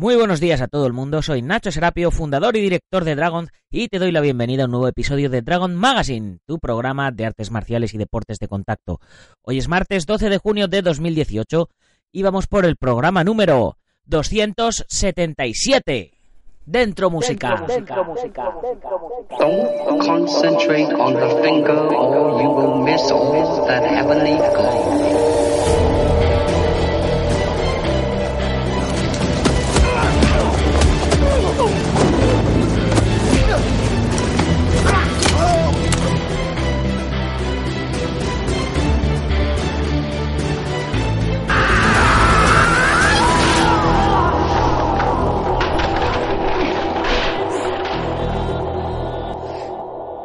Muy 0.00 0.14
buenos 0.14 0.38
días 0.38 0.60
a 0.60 0.68
todo 0.68 0.86
el 0.86 0.92
mundo, 0.92 1.22
soy 1.22 1.42
Nacho 1.42 1.72
Serapio, 1.72 2.12
fundador 2.12 2.56
y 2.56 2.60
director 2.60 3.02
de 3.02 3.16
Dragon, 3.16 3.48
y 3.68 3.88
te 3.88 3.98
doy 3.98 4.12
la 4.12 4.20
bienvenida 4.20 4.62
a 4.62 4.66
un 4.66 4.70
nuevo 4.70 4.86
episodio 4.86 5.28
de 5.28 5.42
Dragon 5.42 5.74
Magazine, 5.74 6.38
tu 6.46 6.60
programa 6.60 7.10
de 7.10 7.26
artes 7.26 7.50
marciales 7.50 7.94
y 7.94 7.98
deportes 7.98 8.38
de 8.38 8.46
contacto. 8.46 9.00
Hoy 9.42 9.58
es 9.58 9.66
martes 9.66 10.06
12 10.06 10.28
de 10.28 10.38
junio 10.38 10.68
de 10.68 10.82
2018 10.82 11.68
y 12.12 12.22
vamos 12.22 12.46
por 12.46 12.64
el 12.64 12.76
programa 12.76 13.24
número 13.24 13.76
277. 14.04 16.12
Dentro 16.64 17.10
música. 17.10 17.64
Dentro 17.66 18.04
música. 18.04 18.54
Don't 19.36 20.06
concentrate 20.06 20.94
on 20.94 21.14
the 21.14 21.42
finger 21.42 21.76
or 21.76 22.40
you 22.40 22.50
will 22.50 22.84
miss 22.84 23.10
all 23.10 23.66
that 23.66 23.82
heavenly 23.82 24.36
glow. 24.36 26.17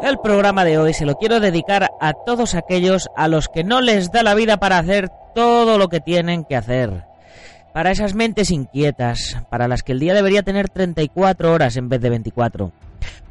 El 0.04 0.18
programa 0.18 0.66
de 0.66 0.78
hoy 0.78 0.94
se 0.94 1.06
lo 1.06 1.16
quiero 1.16 1.40
dedicar 1.40 1.90
a 2.02 2.12
todos 2.12 2.56
aquellos 2.56 3.08
a 3.16 3.30
los 3.30 3.48
que 3.48 3.64
no 3.64 3.80
les 3.80 4.12
da 4.12 4.22
la 4.22 4.36
vida 4.36 4.58
para 4.58 4.78
hacer 4.78 5.10
todo 5.34 5.78
lo 5.78 5.88
que 5.88 6.02
tienen 6.02 6.44
que 6.44 6.58
hacer. 6.58 7.06
Para 7.74 7.92
esas 7.92 8.14
mentes 8.14 8.52
inquietas, 8.52 9.38
para 9.50 9.70
las 9.70 9.82
que 9.82 9.94
el 9.94 10.02
día 10.02 10.14
debería 10.14 10.44
tener 10.44 10.68
34 10.68 11.54
horas 11.54 11.78
en 11.78 11.88
vez 11.88 12.02
de 12.02 12.10
24. 12.10 12.74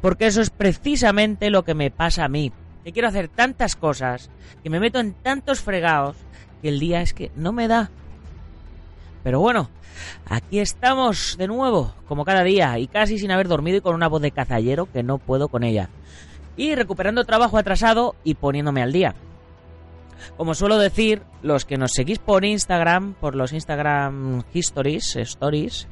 Porque 0.01 0.25
eso 0.25 0.41
es 0.41 0.49
precisamente 0.49 1.51
lo 1.51 1.63
que 1.63 1.75
me 1.75 1.91
pasa 1.91 2.25
a 2.25 2.27
mí. 2.27 2.51
Que 2.83 2.91
quiero 2.91 3.07
hacer 3.07 3.27
tantas 3.27 3.75
cosas, 3.75 4.31
que 4.63 4.71
me 4.71 4.79
meto 4.79 4.99
en 4.99 5.13
tantos 5.13 5.61
fregados, 5.61 6.15
que 6.63 6.69
el 6.69 6.79
día 6.79 7.03
es 7.03 7.13
que 7.13 7.31
no 7.35 7.51
me 7.51 7.67
da. 7.67 7.91
Pero 9.23 9.39
bueno, 9.39 9.69
aquí 10.25 10.57
estamos 10.57 11.37
de 11.37 11.45
nuevo, 11.45 11.93
como 12.07 12.25
cada 12.25 12.43
día, 12.43 12.79
y 12.79 12.87
casi 12.87 13.19
sin 13.19 13.29
haber 13.29 13.47
dormido 13.47 13.77
y 13.77 13.81
con 13.81 13.93
una 13.93 14.07
voz 14.07 14.23
de 14.23 14.31
cazallero 14.31 14.91
que 14.91 15.03
no 15.03 15.19
puedo 15.19 15.49
con 15.49 15.63
ella 15.63 15.91
y 16.55 16.75
recuperando 16.75 17.25
trabajo 17.25 17.57
atrasado 17.57 18.15
y 18.23 18.35
poniéndome 18.35 18.81
al 18.81 18.91
día. 18.91 19.15
Como 20.37 20.55
suelo 20.55 20.77
decir, 20.77 21.21
los 21.41 21.65
que 21.65 21.77
nos 21.77 21.91
seguís 21.91 22.19
por 22.19 22.45
Instagram, 22.45 23.13
por 23.13 23.35
los 23.35 23.53
Instagram 23.53 24.43
Histories, 24.53 25.15
Stories, 25.15 25.87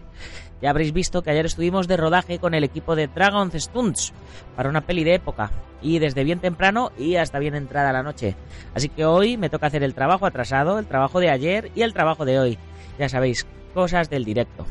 ya 0.62 0.70
habréis 0.70 0.94
visto 0.94 1.24
que 1.24 1.32
ayer 1.32 1.46
estuvimos 1.46 1.88
de 1.88 1.98
rodaje 1.98 2.40
con 2.40 2.54
el 2.54 2.64
equipo 2.64 2.96
de 2.96 3.08
Dragon's 3.08 3.56
Stunts 3.56 4.14
para 4.56 4.70
una 4.70 4.82
peli 4.82 5.04
de 5.04 5.16
época 5.16 5.52
y 5.82 5.98
desde 5.98 6.24
bien 6.24 6.40
temprano 6.40 6.92
y 6.98 7.16
hasta 7.16 7.40
bien 7.40 7.56
entrada 7.56 7.92
la 7.92 8.04
noche. 8.04 8.36
Así 8.76 8.88
que 8.88 9.06
hoy 9.06 9.38
me 9.38 9.50
toca 9.50 9.68
hacer 9.68 9.84
el 9.84 9.96
trabajo 9.96 10.26
atrasado, 10.28 10.78
el 10.78 10.86
trabajo 10.86 11.20
de 11.20 11.32
ayer 11.32 11.72
y 11.76 11.82
el 11.82 11.94
trabajo 11.94 12.26
de 12.26 12.40
hoy. 12.40 12.58
Ya 13.00 13.10
sabéis, 13.10 13.48
cosas 13.74 14.10
del 14.10 14.24
directo. 14.24 14.66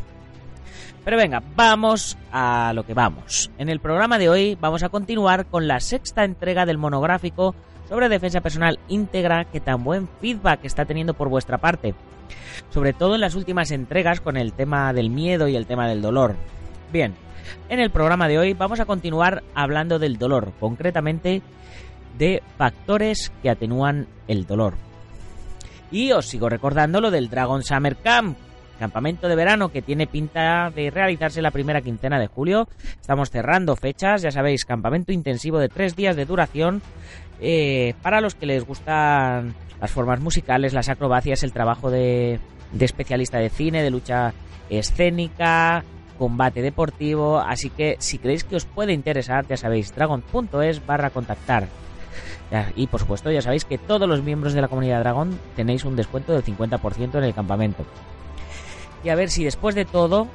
Pero 1.05 1.17
venga, 1.17 1.43
vamos 1.57 2.19
a 2.31 2.73
lo 2.75 2.85
que 2.85 2.95
vamos. 2.95 3.51
En 3.59 3.69
el 3.69 3.81
programa 3.81 4.19
de 4.19 4.29
hoy 4.29 4.59
vamos 4.61 4.83
a 4.83 4.91
continuar 4.91 5.47
con 5.47 5.67
la 5.67 5.81
sexta 5.81 6.25
entrega 6.25 6.67
del 6.67 6.79
monográfico 6.79 7.55
sobre 7.89 8.09
defensa 8.09 8.41
personal 8.41 8.79
íntegra 8.89 9.47
que 9.47 9.61
tan 9.61 9.83
buen 9.83 10.09
feedback 10.21 10.65
está 10.65 10.85
teniendo 10.85 11.15
por 11.15 11.29
vuestra 11.29 11.59
parte. 11.59 11.95
Sobre 12.71 12.93
todo 12.93 13.15
en 13.15 13.21
las 13.21 13.35
últimas 13.35 13.71
entregas 13.71 14.21
con 14.21 14.37
el 14.37 14.53
tema 14.53 14.93
del 14.93 15.11
miedo 15.11 15.49
y 15.49 15.57
el 15.57 15.67
tema 15.67 15.89
del 15.89 16.03
dolor. 16.03 16.37
Bien, 16.93 17.15
en 17.69 17.81
el 17.81 17.91
programa 17.91 18.29
de 18.29 18.39
hoy 18.39 18.55
vamos 18.55 18.79
a 18.79 18.85
continuar 18.85 19.43
hablando 19.55 19.99
del 19.99 20.19
dolor, 20.19 20.53
concretamente 20.61 21.43
de 22.19 22.43
factores 22.59 23.33
que 23.43 23.51
atenúan 23.51 24.07
el 24.29 24.47
dolor. 24.47 24.75
Y 25.91 26.13
os 26.13 26.27
sigo 26.27 26.49
recordando 26.49 27.01
lo 27.01 27.11
del 27.11 27.31
Dragon 27.31 27.63
Summer 27.65 27.97
Camp, 27.97 28.37
campamento 28.81 29.29
de 29.29 29.37
verano 29.37 29.69
que 29.69 29.83
tiene 29.83 30.09
pinta 30.09 30.73
de 30.75 30.91
realizarse 30.91 31.43
la 31.43 31.53
primera 31.53 31.83
quincena 31.83 32.19
de 32.19 32.27
julio. 32.27 32.67
Estamos 33.01 33.31
cerrando 33.31 33.77
fechas, 33.77 34.23
ya 34.23 34.33
sabéis, 34.33 34.65
campamento 34.65 35.13
intensivo 35.13 35.59
de 35.59 35.69
tres 35.69 35.95
días 35.95 36.17
de 36.17 36.25
duración 36.25 36.83
eh, 37.41 37.95
para 38.03 38.21
los 38.21 38.35
que 38.35 38.47
les 38.47 38.67
gustan 38.67 39.55
las 39.81 39.91
formas 39.93 40.21
musicales, 40.21 40.73
las 40.73 40.89
acrobacias, 40.89 41.45
el 41.45 41.53
trabajo 41.53 41.91
de, 41.91 42.41
de 42.73 42.85
especialista 42.85 43.39
de 43.39 43.51
cine, 43.51 43.83
de 43.83 43.91
lucha 43.91 44.33
escénica, 44.71 45.85
combate 46.19 46.63
deportivo. 46.63 47.39
Así 47.39 47.71
que 47.71 47.97
si 48.01 48.19
creéis 48.19 48.45
que 48.45 48.57
os 48.57 48.65
puede 48.65 48.95
interesar, 48.95 49.47
ya 49.47 49.57
sabéis, 49.57 49.95
dragon.es 49.95 50.85
barra 50.87 51.11
contactar. 51.11 51.69
Y 52.75 52.89
por 52.89 52.99
supuesto, 52.99 53.31
ya 53.31 53.43
sabéis 53.43 53.65
que 53.65 53.79
todos 53.79 54.09
los 54.09 54.25
miembros 54.25 54.55
de 54.55 54.61
la 54.61 54.67
comunidad 54.67 55.01
Dragon 55.01 55.39
tenéis 55.55 55.85
un 55.85 55.95
descuento 55.95 56.33
del 56.33 56.43
50% 56.43 57.19
en 57.19 57.25
el 57.25 57.33
campamento 57.33 57.85
y 59.05 59.09
a 59.09 59.15
ver 59.15 59.31
si 59.31 59.45
después 59.45 59.75
de 59.75 59.85
todo 59.85 60.29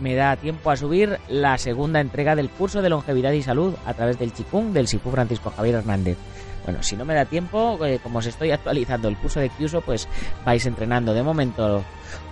me 0.00 0.14
da 0.14 0.36
tiempo 0.36 0.70
a 0.70 0.76
subir 0.76 1.18
la 1.28 1.56
segunda 1.58 2.00
entrega 2.00 2.34
del 2.34 2.50
curso 2.50 2.82
de 2.82 2.88
longevidad 2.88 3.32
y 3.32 3.42
salud 3.42 3.74
a 3.86 3.94
través 3.94 4.18
del 4.18 4.32
Chikung 4.32 4.72
del 4.72 4.88
Sifu 4.88 5.10
Francisco 5.10 5.52
Javier 5.54 5.76
Hernández. 5.76 6.18
Bueno, 6.64 6.82
si 6.82 6.96
no 6.96 7.04
me 7.04 7.14
da 7.14 7.26
tiempo, 7.26 7.78
eh, 7.84 8.00
como 8.02 8.18
os 8.18 8.26
estoy 8.26 8.50
actualizando 8.50 9.08
el 9.08 9.18
curso 9.18 9.38
de 9.38 9.50
Kyuso, 9.50 9.82
pues 9.82 10.08
vais 10.44 10.64
entrenando 10.64 11.12
de 11.12 11.22
momento 11.22 11.84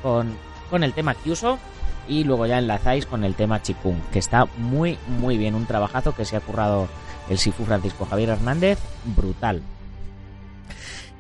con, 0.02 0.34
con 0.70 0.82
el 0.82 0.94
tema 0.94 1.14
Kyuso 1.14 1.58
y 2.08 2.24
luego 2.24 2.46
ya 2.46 2.58
enlazáis 2.58 3.06
con 3.06 3.24
el 3.24 3.34
tema 3.34 3.62
Chikung, 3.62 4.00
que 4.10 4.19
está 4.19 4.46
muy, 4.56 4.98
muy 5.20 5.36
bien. 5.36 5.54
Un 5.54 5.66
trabajazo 5.66 6.14
que 6.14 6.24
se 6.24 6.36
ha 6.36 6.40
currado 6.40 6.88
el 7.28 7.38
Sifu 7.38 7.64
Francisco 7.64 8.06
Javier 8.06 8.30
Hernández, 8.30 8.78
brutal. 9.04 9.62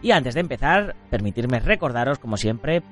Y 0.02 0.10
antes 0.10 0.34
de 0.34 0.40
empezar, 0.40 0.96
permitirme 1.10 1.60
recordaros, 1.60 2.18
como 2.18 2.36
siempre, 2.36 2.82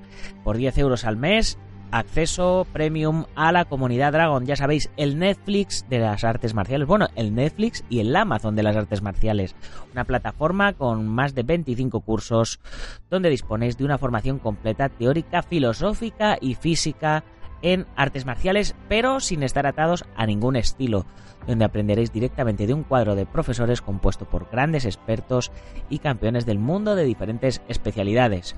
por 0.44 0.56
10 0.56 0.78
euros 0.78 1.04
al 1.04 1.16
mes, 1.16 1.58
acceso 1.90 2.66
premium 2.72 3.24
a 3.34 3.52
la 3.52 3.64
comunidad 3.64 4.12
Dragon. 4.12 4.46
Ya 4.46 4.56
sabéis, 4.56 4.90
el 4.96 5.18
Netflix 5.18 5.86
de 5.88 5.98
las 5.98 6.24
artes 6.24 6.54
marciales. 6.54 6.86
Bueno, 6.86 7.08
el 7.16 7.34
Netflix 7.34 7.84
y 7.88 8.00
el 8.00 8.14
Amazon 8.14 8.56
de 8.56 8.62
las 8.62 8.76
artes 8.76 9.02
marciales. 9.02 9.54
Una 9.92 10.04
plataforma 10.04 10.72
con 10.72 11.08
más 11.08 11.34
de 11.34 11.42
25 11.42 12.00
cursos 12.00 12.60
donde 13.10 13.30
disponéis 13.30 13.76
de 13.76 13.84
una 13.84 13.98
formación 13.98 14.38
completa 14.38 14.88
teórica, 14.88 15.42
filosófica 15.42 16.38
y 16.40 16.54
física 16.54 17.24
en 17.62 17.86
artes 17.96 18.26
marciales, 18.26 18.74
pero 18.88 19.20
sin 19.20 19.42
estar 19.42 19.66
atados 19.66 20.04
a 20.16 20.26
ningún 20.26 20.56
estilo, 20.56 21.06
donde 21.46 21.64
aprenderéis 21.64 22.12
directamente 22.12 22.66
de 22.66 22.74
un 22.74 22.82
cuadro 22.82 23.14
de 23.14 23.26
profesores 23.26 23.82
compuesto 23.82 24.24
por 24.24 24.50
grandes 24.50 24.84
expertos 24.84 25.50
y 25.88 25.98
campeones 25.98 26.46
del 26.46 26.58
mundo 26.58 26.94
de 26.94 27.04
diferentes 27.04 27.62
especialidades. 27.68 28.56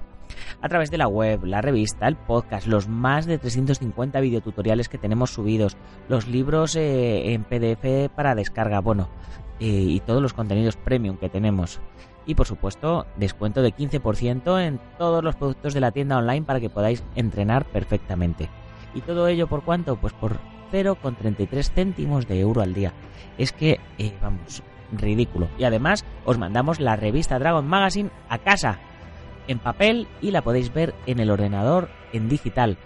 A 0.60 0.68
través 0.68 0.90
de 0.90 0.98
la 0.98 1.08
web, 1.08 1.44
la 1.44 1.60
revista, 1.60 2.08
el 2.08 2.16
podcast, 2.16 2.66
los 2.66 2.88
más 2.88 3.26
de 3.26 3.38
350 3.38 4.20
videotutoriales 4.20 4.88
que 4.88 4.98
tenemos 4.98 5.30
subidos, 5.30 5.76
los 6.08 6.26
libros 6.26 6.76
eh, 6.76 7.32
en 7.32 7.44
PDF 7.44 8.10
para 8.14 8.34
descarga, 8.34 8.80
bueno, 8.80 9.08
eh, 9.60 9.66
y 9.66 10.00
todos 10.00 10.22
los 10.22 10.32
contenidos 10.32 10.76
premium 10.76 11.16
que 11.16 11.28
tenemos. 11.28 11.80
Y 12.24 12.34
por 12.34 12.46
supuesto, 12.46 13.06
descuento 13.16 13.62
de 13.62 13.74
15% 13.74 14.64
en 14.64 14.80
todos 14.96 15.24
los 15.24 15.34
productos 15.36 15.74
de 15.74 15.80
la 15.80 15.90
tienda 15.90 16.18
online 16.18 16.42
para 16.42 16.60
que 16.60 16.70
podáis 16.70 17.02
entrenar 17.16 17.64
perfectamente. 17.64 18.48
¿Y 18.94 19.00
todo 19.00 19.28
ello 19.28 19.46
por 19.46 19.62
cuánto? 19.62 19.96
Pues 19.96 20.12
por 20.12 20.38
0,33 20.72 21.72
céntimos 21.72 22.26
de 22.26 22.40
euro 22.40 22.62
al 22.62 22.74
día. 22.74 22.92
Es 23.38 23.52
que, 23.52 23.80
eh, 23.98 24.12
vamos, 24.20 24.62
ridículo. 24.92 25.48
Y 25.58 25.64
además 25.64 26.04
os 26.24 26.38
mandamos 26.38 26.80
la 26.80 26.96
revista 26.96 27.38
Dragon 27.38 27.66
Magazine 27.66 28.10
a 28.28 28.38
casa, 28.38 28.78
en 29.48 29.58
papel 29.58 30.06
y 30.20 30.30
la 30.30 30.42
podéis 30.42 30.72
ver 30.72 30.94
en 31.06 31.20
el 31.20 31.30
ordenador 31.30 31.88
en 32.12 32.28
digital. 32.28 32.78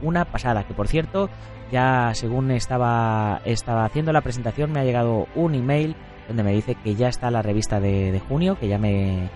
Una 0.00 0.24
pasada, 0.24 0.64
que 0.66 0.74
por 0.74 0.88
cierto, 0.88 1.28
ya 1.72 2.12
según 2.14 2.50
estaba, 2.50 3.40
estaba 3.44 3.84
haciendo 3.84 4.12
la 4.12 4.20
presentación 4.20 4.72
me 4.72 4.80
ha 4.80 4.84
llegado 4.84 5.26
un 5.34 5.54
email 5.54 5.96
donde 6.28 6.42
me 6.42 6.52
dice 6.52 6.76
que 6.76 6.94
ya 6.94 7.08
está 7.08 7.30
la 7.30 7.42
revista 7.42 7.80
de, 7.80 8.12
de 8.12 8.20
junio, 8.20 8.58
que 8.58 8.68
ya 8.68 8.78
me 8.78 9.28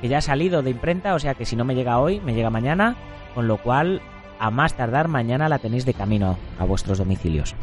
que 0.00 0.08
ya 0.08 0.18
ha 0.18 0.22
salido 0.22 0.62
de 0.62 0.70
imprenta, 0.70 1.14
o 1.14 1.18
sea 1.18 1.34
que 1.34 1.46
si 1.46 1.56
no 1.56 1.64
me 1.64 1.74
llega 1.74 1.98
hoy, 1.98 2.20
me 2.20 2.34
llega 2.34 2.50
mañana, 2.50 2.96
con 3.34 3.48
lo 3.48 3.56
cual 3.56 4.02
a 4.38 4.50
más 4.50 4.74
tardar 4.74 5.08
mañana 5.08 5.48
la 5.48 5.58
tenéis 5.58 5.84
de 5.84 5.94
camino 5.94 6.36
a 6.58 6.64
vuestros 6.64 6.98
domicilios. 6.98 7.54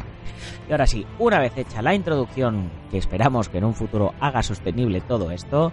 Y 0.68 0.72
ahora 0.72 0.86
sí, 0.86 1.06
una 1.18 1.38
vez 1.38 1.52
hecha 1.56 1.82
la 1.82 1.94
introducción, 1.94 2.70
que 2.90 2.98
esperamos 2.98 3.48
que 3.48 3.58
en 3.58 3.64
un 3.64 3.74
futuro 3.74 4.14
haga 4.20 4.42
sostenible 4.42 5.00
todo 5.00 5.30
esto, 5.30 5.72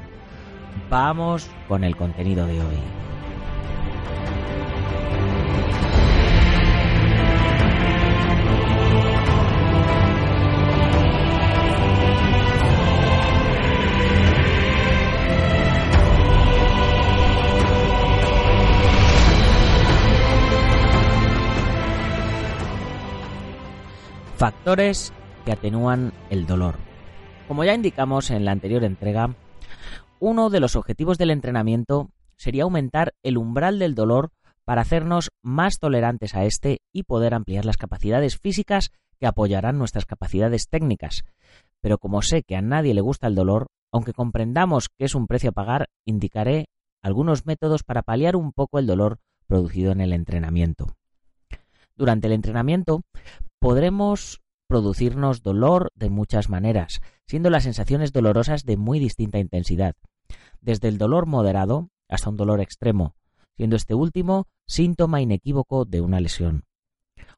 vamos 0.90 1.50
con 1.68 1.84
el 1.84 1.96
contenido 1.96 2.46
de 2.46 2.60
hoy. 2.60 3.09
Factores 24.40 25.12
que 25.44 25.52
atenúan 25.52 26.14
el 26.30 26.48
dolor. 26.48 26.76
Como 27.50 27.66
ya 27.66 27.74
indicamos 27.74 28.32
en 28.32 28.46
la 28.46 28.54
anterior 28.54 28.86
entrega, 28.86 29.36
uno 30.22 30.50
de 30.50 30.62
los 30.62 30.78
objetivos 30.78 31.18
del 31.18 31.32
entrenamiento 31.32 32.12
sería 32.38 32.64
aumentar 32.64 33.16
el 33.22 33.38
umbral 33.38 33.80
del 33.80 33.96
dolor 33.96 34.32
para 34.64 34.80
hacernos 34.80 35.32
más 35.44 35.78
tolerantes 35.78 36.36
a 36.36 36.46
este 36.46 36.80
y 36.94 37.04
poder 37.04 37.34
ampliar 37.34 37.66
las 37.66 37.76
capacidades 37.76 38.38
físicas 38.38 38.92
que 39.20 39.28
apoyarán 39.28 39.78
nuestras 39.78 40.06
capacidades 40.06 40.70
técnicas. 40.70 41.26
Pero 41.82 41.98
como 41.98 42.22
sé 42.22 42.44
que 42.44 42.56
a 42.56 42.62
nadie 42.62 42.94
le 42.94 43.02
gusta 43.02 43.28
el 43.28 43.36
dolor, 43.36 43.68
aunque 43.92 44.14
comprendamos 44.14 44.88
que 44.88 45.04
es 45.04 45.16
un 45.16 45.28
precio 45.28 45.50
a 45.50 45.54
pagar, 45.54 45.90
indicaré 46.06 46.70
algunos 47.02 47.46
métodos 47.46 47.84
para 47.84 48.04
paliar 48.04 48.38
un 48.38 48.54
poco 48.54 48.80
el 48.80 48.88
dolor 48.88 49.18
producido 49.48 49.92
en 49.92 50.00
el 50.00 50.14
entrenamiento. 50.14 50.96
Durante 51.98 52.28
el 52.28 52.34
entrenamiento 52.34 53.02
podremos 53.60 54.42
producirnos 54.68 55.42
dolor 55.42 55.92
de 55.96 56.10
muchas 56.10 56.50
maneras, 56.50 57.02
siendo 57.28 57.50
las 57.50 57.64
sensaciones 57.64 58.12
dolorosas 58.12 58.64
de 58.64 58.78
muy 58.78 59.00
distinta 59.00 59.40
intensidad, 59.40 59.96
desde 60.62 60.88
el 60.88 60.98
dolor 60.98 61.26
moderado 61.26 61.90
hasta 62.08 62.30
un 62.30 62.38
dolor 62.38 62.62
extremo, 62.62 63.16
siendo 63.58 63.76
este 63.76 63.94
último 63.94 64.48
síntoma 64.66 65.22
inequívoco 65.22 65.86
de 65.86 66.02
una 66.02 66.20
lesión. 66.20 66.64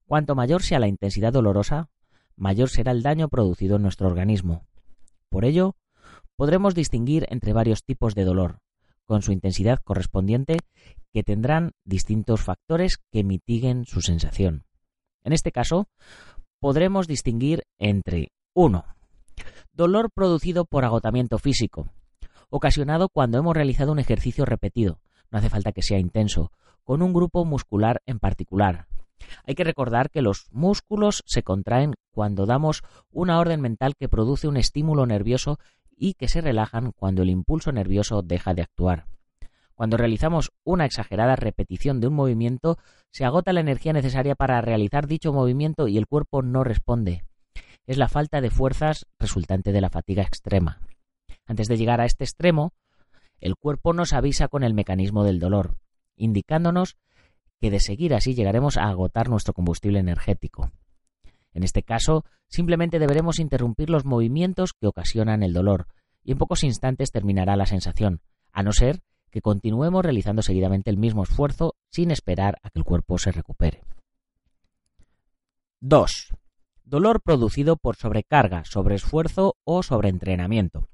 Cuanto 0.06 0.36
mayor 0.36 0.62
sea 0.62 0.80
la 0.80 0.88
intensidad 0.88 1.34
dolorosa, 1.34 1.90
mayor 2.36 2.70
será 2.70 2.92
el 2.92 3.02
daño 3.02 3.30
producido 3.30 3.78
en 3.78 3.84
nuestro 3.84 4.08
organismo. 4.08 4.66
Por 5.30 5.46
ello, 5.46 5.76
podremos 6.36 6.76
distinguir 6.76 7.26
entre 7.30 7.54
varios 7.54 7.84
tipos 7.84 8.14
de 8.14 8.26
dolor, 8.26 8.60
con 9.06 9.22
su 9.22 9.32
intensidad 9.32 9.80
correspondiente, 9.84 10.58
que 11.14 11.24
tendrán 11.24 11.72
distintos 11.86 12.42
factores 12.42 12.98
que 13.12 13.24
mitiguen 13.24 13.86
su 13.86 14.02
sensación. 14.02 14.66
En 15.24 15.34
este 15.34 15.52
caso, 15.52 15.88
podremos 16.60 17.08
distinguir 17.08 17.64
entre 17.80 18.32
1. 18.54 18.86
Dolor 19.74 20.12
producido 20.12 20.66
por 20.66 20.86
agotamiento 20.86 21.38
físico, 21.38 21.90
ocasionado 22.50 23.10
cuando 23.10 23.38
hemos 23.38 23.56
realizado 23.56 23.92
un 23.92 24.00
ejercicio 24.00 24.46
repetido, 24.46 25.00
no 25.32 25.40
hace 25.40 25.50
falta 25.50 25.72
que 25.72 25.82
sea 25.82 26.00
intenso, 26.00 26.52
con 26.84 27.02
un 27.02 27.14
grupo 27.14 27.46
muscular 27.46 28.02
en 28.06 28.20
particular. 28.20 28.88
Hay 29.46 29.56
que 29.56 29.64
recordar 29.64 30.10
que 30.10 30.22
los 30.22 30.48
músculos 30.52 31.24
se 31.26 31.44
contraen 31.44 31.94
cuando 32.12 32.46
damos 32.46 32.84
una 33.12 33.40
orden 33.40 33.62
mental 33.62 33.96
que 33.96 34.10
produce 34.10 34.48
un 34.48 34.58
estímulo 34.58 35.06
nervioso 35.06 35.60
y 35.96 36.16
que 36.16 36.28
se 36.28 36.42
relajan 36.42 36.92
cuando 36.92 37.22
el 37.22 37.30
impulso 37.30 37.72
nervioso 37.72 38.22
deja 38.24 38.54
de 38.54 38.64
actuar. 38.64 39.06
Cuando 39.82 39.98
realizamos 39.98 40.52
una 40.64 40.86
exagerada 40.86 41.36
repetición 41.36 42.00
de 42.02 42.06
un 42.06 42.14
movimiento, 42.14 42.78
se 43.10 43.26
agota 43.26 43.52
la 43.52 43.62
energía 43.62 43.94
necesaria 43.94 44.36
para 44.36 44.62
realizar 44.62 45.08
dicho 45.08 45.34
movimiento 45.34 45.88
y 45.88 45.98
el 45.98 46.06
cuerpo 46.06 46.44
no 46.44 46.64
responde. 46.64 47.26
Es 47.88 47.98
la 47.98 48.08
falta 48.08 48.42
de 48.42 48.52
fuerzas 48.52 49.08
resultante 49.18 49.72
de 49.72 49.82
la 49.82 49.90
fatiga 49.90 50.22
extrema. 50.22 50.82
Antes 51.48 51.68
de 51.68 51.78
llegar 51.78 52.00
a 52.00 52.06
este 52.06 52.26
extremo, 52.26 52.74
el 53.40 53.56
cuerpo 53.56 53.92
nos 53.92 54.14
avisa 54.14 54.50
con 54.50 54.62
el 54.62 54.76
mecanismo 54.76 55.24
del 55.24 55.40
dolor, 55.40 55.80
indicándonos 56.16 56.96
que 57.60 57.72
de 57.72 57.80
seguir 57.80 58.14
así 58.14 58.36
llegaremos 58.36 58.78
a 58.78 58.84
agotar 58.84 59.30
nuestro 59.30 59.56
combustible 59.56 59.98
energético. 59.98 60.72
En 61.56 61.64
este 61.64 61.82
caso, 61.82 62.24
simplemente 62.50 63.00
deberemos 63.00 63.40
interrumpir 63.40 63.90
los 63.90 64.06
movimientos 64.06 64.74
que 64.74 64.86
ocasionan 64.86 65.42
el 65.42 65.54
dolor, 65.54 65.88
y 66.24 66.34
en 66.34 66.38
pocos 66.38 66.64
instantes 66.64 67.10
terminará 67.12 67.56
la 67.56 67.66
sensación, 67.66 68.22
a 68.52 68.62
no 68.62 68.74
ser 68.74 69.02
que 69.32 69.42
continuemos 69.42 70.04
realizando 70.04 70.42
seguidamente 70.42 70.90
el 70.90 70.98
mismo 70.98 71.24
esfuerzo 71.24 71.76
sin 71.90 72.12
esperar 72.12 72.58
a 72.62 72.70
que 72.70 72.80
el 72.80 72.86
cuerpo 72.86 73.18
se 73.18 73.32
recupere. 73.32 73.84
2. 75.80 76.34
Dolor 76.84 77.22
producido 77.22 77.78
por 77.78 77.96
sobrecarga, 77.96 78.66
sobreesfuerzo 78.66 79.56
o 79.64 79.82
sobreentrenamiento. 79.82 80.88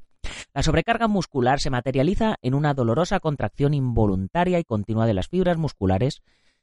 La 0.53 0.63
sobrecarga 0.63 1.07
muscular 1.07 1.59
se 1.59 1.69
materializa 1.69 2.37
en 2.41 2.53
una 2.53 2.73
dolorosa 2.73 3.19
contracción 3.19 3.73
involuntaria 3.73 4.59
y 4.59 4.63
continua 4.63 5.05
de 5.05 5.13
las 5.13 5.27
fibras 5.27 5.57
musculares 5.57 6.21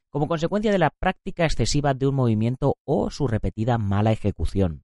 como 0.09 0.27
consecuencia 0.27 0.71
de 0.71 0.79
la 0.79 0.89
práctica 0.89 1.43
excesiva 1.43 1.93
de 1.93 2.07
un 2.07 2.15
movimiento 2.15 2.77
o 2.85 3.09
su 3.09 3.27
repetida 3.27 3.77
mala 3.77 4.11
ejecución. 4.11 4.83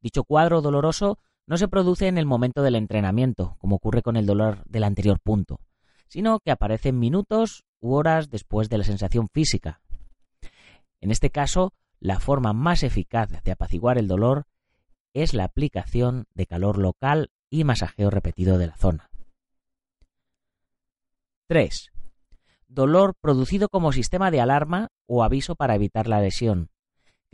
Dicho 0.00 0.24
cuadro 0.24 0.62
doloroso 0.62 1.18
no 1.46 1.56
se 1.56 1.68
produce 1.68 2.08
en 2.08 2.18
el 2.18 2.26
momento 2.26 2.62
del 2.62 2.74
entrenamiento, 2.74 3.56
como 3.58 3.76
ocurre 3.76 4.02
con 4.02 4.16
el 4.16 4.26
dolor 4.26 4.64
del 4.66 4.84
anterior 4.84 5.20
punto, 5.20 5.60
sino 6.08 6.40
que 6.40 6.50
aparece 6.50 6.92
minutos 6.92 7.64
u 7.80 7.94
horas 7.94 8.30
después 8.30 8.68
de 8.68 8.78
la 8.78 8.84
sensación 8.84 9.28
física. 9.32 9.80
En 11.00 11.10
este 11.10 11.30
caso, 11.30 11.72
la 12.00 12.20
forma 12.20 12.52
más 12.52 12.82
eficaz 12.82 13.42
de 13.42 13.52
apaciguar 13.52 13.98
el 13.98 14.08
dolor 14.08 14.46
es 15.14 15.34
la 15.34 15.44
aplicación 15.44 16.26
de 16.34 16.46
calor 16.46 16.78
local 16.78 17.30
y 17.48 17.64
masajeo 17.64 18.10
repetido 18.10 18.58
de 18.58 18.66
la 18.66 18.76
zona. 18.76 19.08
3. 21.48 21.92
Dolor 22.66 23.14
producido 23.20 23.68
como 23.68 23.92
sistema 23.92 24.30
de 24.30 24.40
alarma 24.40 24.88
o 25.06 25.22
aviso 25.22 25.54
para 25.54 25.76
evitar 25.76 26.08
la 26.08 26.20
lesión, 26.20 26.70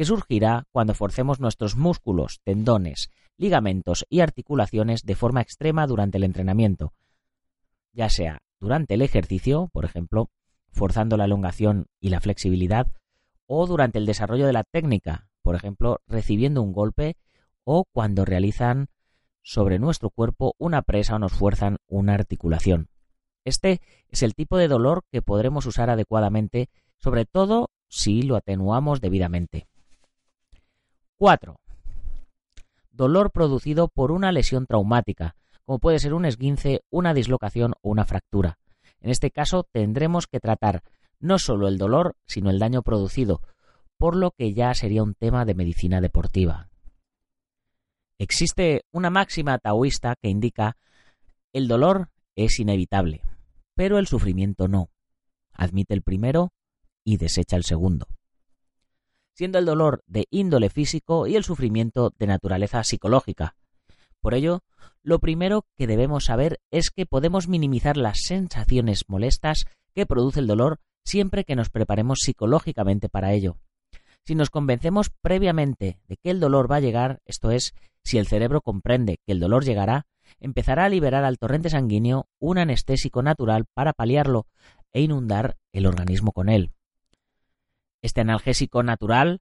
que 0.02 0.06
surgirá 0.06 0.66
cuando 0.72 0.94
forcemos 0.94 1.38
nuestros 1.38 1.76
músculos, 1.76 2.40
tendones, 2.42 3.08
ligamentos 3.36 4.04
y 4.08 4.18
articulaciones 4.18 5.04
de 5.04 5.14
forma 5.14 5.42
extrema 5.42 5.86
durante 5.86 6.18
el 6.18 6.24
entrenamiento, 6.24 6.92
ya 7.92 8.10
sea 8.10 8.42
durante 8.58 8.94
el 8.94 9.02
ejercicio, 9.02 9.70
por 9.72 9.84
ejemplo, 9.84 10.28
forzando 10.72 11.16
la 11.16 11.26
elongación 11.26 11.86
y 12.00 12.08
la 12.08 12.18
flexibilidad, 12.18 12.88
o 13.46 13.64
durante 13.68 14.00
el 14.00 14.06
desarrollo 14.06 14.44
de 14.44 14.52
la 14.52 14.64
técnica, 14.64 15.28
por 15.40 15.54
ejemplo, 15.54 16.00
recibiendo 16.08 16.62
un 16.62 16.72
golpe 16.72 17.16
o 17.62 17.84
cuando 17.84 18.24
realizan 18.24 18.88
sobre 19.40 19.78
nuestro 19.78 20.10
cuerpo 20.10 20.56
una 20.58 20.82
presa 20.82 21.14
o 21.14 21.20
nos 21.20 21.32
fuerzan 21.32 21.76
una 21.86 22.14
articulación. 22.14 22.88
Este 23.44 23.80
es 24.08 24.24
el 24.24 24.34
tipo 24.34 24.56
de 24.56 24.66
dolor 24.66 25.04
que 25.12 25.22
podremos 25.22 25.64
usar 25.66 25.90
adecuadamente, 25.90 26.70
sobre 26.96 27.24
todo 27.24 27.70
si 27.86 28.22
lo 28.22 28.34
atenuamos 28.34 29.00
debidamente. 29.00 29.68
4. 31.22 31.60
Dolor 32.90 33.30
producido 33.30 33.86
por 33.86 34.10
una 34.10 34.32
lesión 34.32 34.66
traumática, 34.66 35.36
como 35.64 35.78
puede 35.78 36.00
ser 36.00 36.14
un 36.14 36.24
esguince, 36.24 36.80
una 36.90 37.14
dislocación 37.14 37.74
o 37.80 37.90
una 37.90 38.04
fractura. 38.04 38.58
En 39.00 39.08
este 39.08 39.30
caso 39.30 39.62
tendremos 39.70 40.26
que 40.26 40.40
tratar 40.40 40.82
no 41.20 41.38
solo 41.38 41.68
el 41.68 41.78
dolor, 41.78 42.16
sino 42.26 42.50
el 42.50 42.58
daño 42.58 42.82
producido, 42.82 43.40
por 43.98 44.16
lo 44.16 44.32
que 44.32 44.52
ya 44.52 44.74
sería 44.74 45.04
un 45.04 45.14
tema 45.14 45.44
de 45.44 45.54
medicina 45.54 46.00
deportiva. 46.00 46.70
Existe 48.18 48.82
una 48.90 49.10
máxima 49.10 49.58
taoísta 49.58 50.16
que 50.20 50.28
indica 50.28 50.76
el 51.52 51.68
dolor 51.68 52.08
es 52.34 52.58
inevitable, 52.58 53.22
pero 53.76 53.98
el 53.98 54.08
sufrimiento 54.08 54.66
no. 54.66 54.90
Admite 55.52 55.94
el 55.94 56.02
primero 56.02 56.52
y 57.04 57.18
desecha 57.18 57.54
el 57.54 57.62
segundo. 57.62 58.08
Siendo 59.34 59.58
el 59.58 59.64
dolor 59.64 60.02
de 60.06 60.26
índole 60.30 60.70
físico 60.70 61.26
y 61.26 61.36
el 61.36 61.44
sufrimiento 61.44 62.12
de 62.18 62.26
naturaleza 62.26 62.82
psicológica. 62.84 63.56
Por 64.20 64.34
ello, 64.34 64.60
lo 65.02 65.18
primero 65.18 65.66
que 65.76 65.86
debemos 65.86 66.26
saber 66.26 66.60
es 66.70 66.90
que 66.90 67.06
podemos 67.06 67.48
minimizar 67.48 67.96
las 67.96 68.20
sensaciones 68.24 69.04
molestas 69.08 69.64
que 69.94 70.06
produce 70.06 70.40
el 70.40 70.46
dolor 70.46 70.78
siempre 71.04 71.44
que 71.44 71.56
nos 71.56 71.70
preparemos 71.70 72.20
psicológicamente 72.22 73.08
para 73.08 73.32
ello. 73.32 73.56
Si 74.24 74.36
nos 74.36 74.50
convencemos 74.50 75.10
previamente 75.20 75.98
de 76.06 76.16
que 76.16 76.30
el 76.30 76.38
dolor 76.38 76.70
va 76.70 76.76
a 76.76 76.80
llegar, 76.80 77.20
esto 77.24 77.50
es, 77.50 77.74
si 78.04 78.18
el 78.18 78.28
cerebro 78.28 78.60
comprende 78.60 79.18
que 79.26 79.32
el 79.32 79.40
dolor 79.40 79.64
llegará, 79.64 80.06
empezará 80.38 80.84
a 80.84 80.88
liberar 80.88 81.24
al 81.24 81.38
torrente 81.38 81.70
sanguíneo 81.70 82.28
un 82.38 82.58
anestésico 82.58 83.22
natural 83.22 83.66
para 83.74 83.92
paliarlo 83.92 84.46
e 84.92 85.00
inundar 85.00 85.56
el 85.72 85.86
organismo 85.86 86.32
con 86.32 86.48
él. 86.48 86.72
Este 88.02 88.20
analgésico 88.20 88.82
natural 88.82 89.40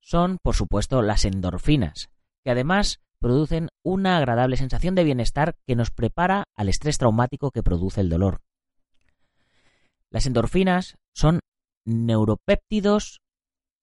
son, 0.00 0.38
por 0.42 0.54
supuesto, 0.56 1.00
las 1.02 1.24
endorfinas, 1.24 2.10
que 2.44 2.50
además 2.50 3.00
producen 3.20 3.68
una 3.84 4.18
agradable 4.18 4.56
sensación 4.56 4.96
de 4.96 5.04
bienestar 5.04 5.54
que 5.66 5.76
nos 5.76 5.92
prepara 5.92 6.44
al 6.56 6.68
estrés 6.68 6.98
traumático 6.98 7.52
que 7.52 7.62
produce 7.62 8.00
el 8.00 8.08
dolor. 8.08 8.40
Las 10.10 10.26
endorfinas 10.26 10.96
son 11.14 11.40
neuropéptidos 11.86 13.20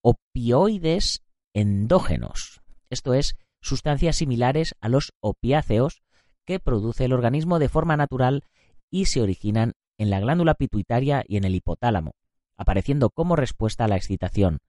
opioides 0.03 1.23
endógenos, 1.53 2.61
esto 2.89 3.13
es, 3.13 3.35
sustancias 3.61 4.17
similares 4.17 4.75
a 4.79 4.89
los 4.89 5.13
opiáceos 5.21 6.01
que 6.45 6.59
produce 6.59 7.05
el 7.05 7.13
organismo 7.13 7.59
de 7.59 7.69
forma 7.69 7.97
natural 7.97 8.43
y 8.89 9.05
se 9.05 9.21
originan 9.21 9.73
en 9.97 10.09
la 10.09 10.19
glándula 10.19 10.53
pituitaria 10.53 11.23
y 11.27 11.37
en 11.37 11.43
el 11.43 11.55
hipotálamo, 11.55 12.11
apareciendo 12.59 13.09
como 13.09 13.37
respuesta 13.37 13.85
a 13.85 13.87
la 13.87 13.95
excitación, 13.95 14.59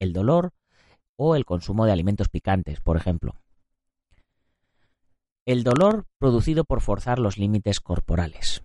el 0.00 0.12
dolor 0.12 0.50
o 1.14 1.36
el 1.36 1.44
consumo 1.44 1.86
de 1.86 1.92
alimentos 1.92 2.28
picantes, 2.28 2.80
por 2.80 2.96
ejemplo. 2.96 3.36
El 5.46 5.62
dolor 5.62 6.06
producido 6.18 6.64
por 6.64 6.80
forzar 6.80 7.20
los 7.20 7.38
límites 7.38 7.78
corporales. 7.78 8.64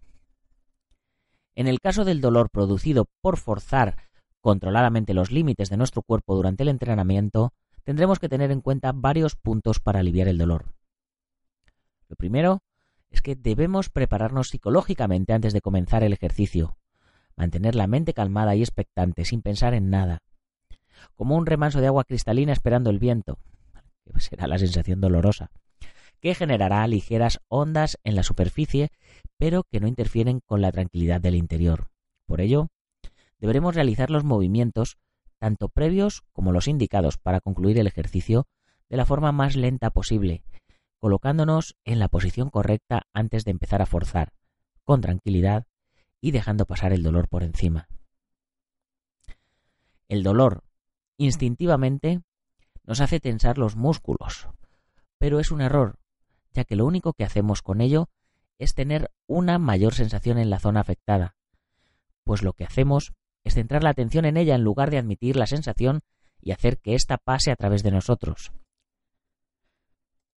En 1.54 1.68
el 1.68 1.80
caso 1.80 2.06
del 2.06 2.22
dolor 2.22 2.50
producido 2.50 3.06
por 3.22 3.38
forzar 3.38 3.98
controladamente 4.42 5.14
los 5.14 5.30
límites 5.30 5.70
de 5.70 5.78
nuestro 5.78 6.02
cuerpo 6.02 6.36
durante 6.36 6.64
el 6.64 6.70
entrenamiento, 6.70 7.54
tendremos 7.84 8.18
que 8.18 8.30
tener 8.30 8.50
en 8.50 8.62
cuenta 8.62 8.94
varios 8.94 9.36
puntos 9.36 9.80
para 9.80 10.00
aliviar 10.00 10.28
el 10.28 10.40
dolor. 10.40 10.74
Lo 12.10 12.16
primero 12.16 12.64
es 13.12 13.22
que 13.22 13.36
debemos 13.36 13.90
prepararnos 13.90 14.50
psicológicamente 14.50 15.34
antes 15.34 15.54
de 15.54 15.62
comenzar 15.62 16.02
el 16.02 16.14
ejercicio, 16.14 16.78
mantener 17.36 17.76
la 17.76 17.88
mente 17.88 18.14
calmada 18.14 18.56
y 18.56 18.62
expectante 18.62 19.26
sin 19.26 19.42
pensar 19.42 19.74
en 19.74 19.90
nada, 19.90 20.20
como 21.16 21.36
un 21.36 21.46
remanso 21.46 21.82
de 21.82 21.88
agua 21.88 22.04
cristalina 22.04 22.54
esperando 22.54 22.90
el 22.90 23.00
viento, 23.00 23.38
que 24.14 24.20
será 24.20 24.48
la 24.48 24.58
sensación 24.58 25.02
dolorosa, 25.02 25.52
que 26.20 26.36
generará 26.36 26.86
ligeras 26.88 27.40
ondas 27.48 27.98
en 28.04 28.16
la 28.16 28.24
superficie, 28.24 28.90
pero 29.38 29.64
que 29.64 29.80
no 29.80 29.88
interfieren 29.88 30.40
con 30.46 30.62
la 30.62 30.72
tranquilidad 30.72 31.20
del 31.20 31.36
interior. 31.36 31.90
Por 32.28 32.42
ello, 32.42 32.68
deberemos 33.40 33.76
realizar 33.76 34.12
los 34.12 34.24
movimientos, 34.24 34.98
tanto 35.40 35.70
previos 35.70 36.22
como 36.32 36.52
los 36.52 36.68
indicados 36.68 37.18
para 37.18 37.42
concluir 37.42 37.80
el 37.80 37.88
ejercicio, 37.88 38.48
de 38.90 38.98
la 38.98 39.06
forma 39.06 39.32
más 39.32 39.56
lenta 39.56 39.90
posible, 39.90 40.44
colocándonos 41.00 41.76
en 41.84 41.98
la 41.98 42.10
posición 42.10 42.50
correcta 42.50 43.08
antes 43.14 43.44
de 43.44 43.52
empezar 43.52 43.82
a 43.82 43.88
forzar, 43.88 44.34
con 44.84 45.02
tranquilidad 45.02 45.66
y 46.22 46.32
dejando 46.32 46.66
pasar 46.66 46.94
el 46.94 47.04
dolor 47.04 47.28
por 47.28 47.44
encima. 47.44 47.90
El 50.08 50.24
dolor, 50.24 50.64
instintivamente, 51.18 52.22
nos 52.86 53.02
hace 53.02 53.20
tensar 53.20 53.58
los 53.58 53.76
músculos, 53.76 54.48
pero 55.18 55.40
es 55.40 55.52
un 55.52 55.62
error, 55.62 56.00
ya 56.54 56.64
que 56.64 56.76
lo 56.76 56.86
único 56.86 57.14
que 57.14 57.24
hacemos 57.24 57.62
con 57.62 57.82
ello 57.82 58.10
es 58.60 58.76
tener 58.76 59.12
una 59.26 59.58
mayor 59.58 59.94
sensación 59.94 60.38
en 60.38 60.50
la 60.50 60.60
zona 60.60 60.82
afectada, 60.82 61.36
pues 62.24 62.44
lo 62.44 62.54
que 62.54 62.66
hacemos 62.66 63.14
es 63.44 63.56
centrar 63.56 63.84
la 63.84 63.90
atención 63.90 64.26
en 64.26 64.38
ella 64.38 64.56
en 64.56 64.64
lugar 64.64 64.92
de 64.92 65.00
admitir 65.00 65.36
la 65.36 65.48
sensación 65.48 66.02
y 66.40 66.52
hacer 66.52 66.80
que 66.80 66.96
ésta 66.96 67.18
pase 67.18 67.52
a 67.52 67.56
través 67.56 67.82
de 67.84 67.92
nosotros. 67.92 68.52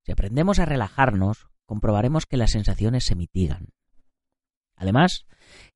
Si 0.02 0.12
aprendemos 0.12 0.58
a 0.58 0.66
relajarnos, 0.66 1.48
comprobaremos 1.66 2.26
que 2.26 2.36
las 2.36 2.52
sensaciones 2.52 3.04
se 3.04 3.14
mitigan. 3.14 3.68
Además, 4.76 5.26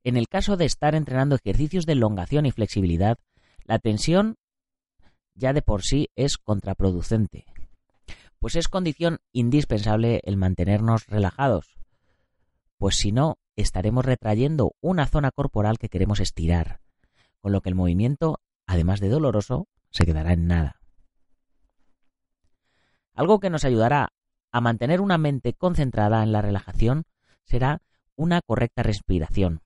en 0.08 0.16
el 0.16 0.28
caso 0.28 0.56
de 0.56 0.64
estar 0.64 0.94
entrenando 0.94 1.36
ejercicios 1.36 1.84
de 1.84 1.92
elongación 1.92 2.46
y 2.46 2.50
flexibilidad, 2.50 3.18
la 3.64 3.78
tensión 3.78 4.36
ya 5.34 5.52
de 5.52 5.60
por 5.60 5.82
sí 5.82 6.08
es 6.16 6.38
contraproducente, 6.38 7.44
pues 8.38 8.56
es 8.56 8.68
condición 8.68 9.18
indispensable 9.32 10.20
el 10.24 10.38
mantenernos 10.38 11.06
relajados, 11.06 11.78
pues 12.78 12.96
si 12.96 13.12
no, 13.12 13.38
estaremos 13.54 14.04
retrayendo 14.04 14.72
una 14.80 15.06
zona 15.06 15.30
corporal 15.30 15.78
que 15.78 15.90
queremos 15.90 16.20
estirar, 16.20 16.80
con 17.40 17.52
lo 17.52 17.60
que 17.60 17.68
el 17.68 17.74
movimiento, 17.74 18.40
además 18.66 19.00
de 19.00 19.10
doloroso, 19.10 19.68
se 19.90 20.06
quedará 20.06 20.32
en 20.32 20.46
nada. 20.46 20.80
Algo 23.14 23.40
que 23.40 23.50
nos 23.50 23.64
ayudará 23.64 24.12
a 24.52 24.60
mantener 24.60 25.00
una 25.00 25.18
mente 25.18 25.52
concentrada 25.52 26.22
en 26.22 26.32
la 26.32 26.40
relajación 26.40 27.04
será 27.44 27.82
una 28.16 28.40
correcta 28.40 28.82
respiración, 28.82 29.60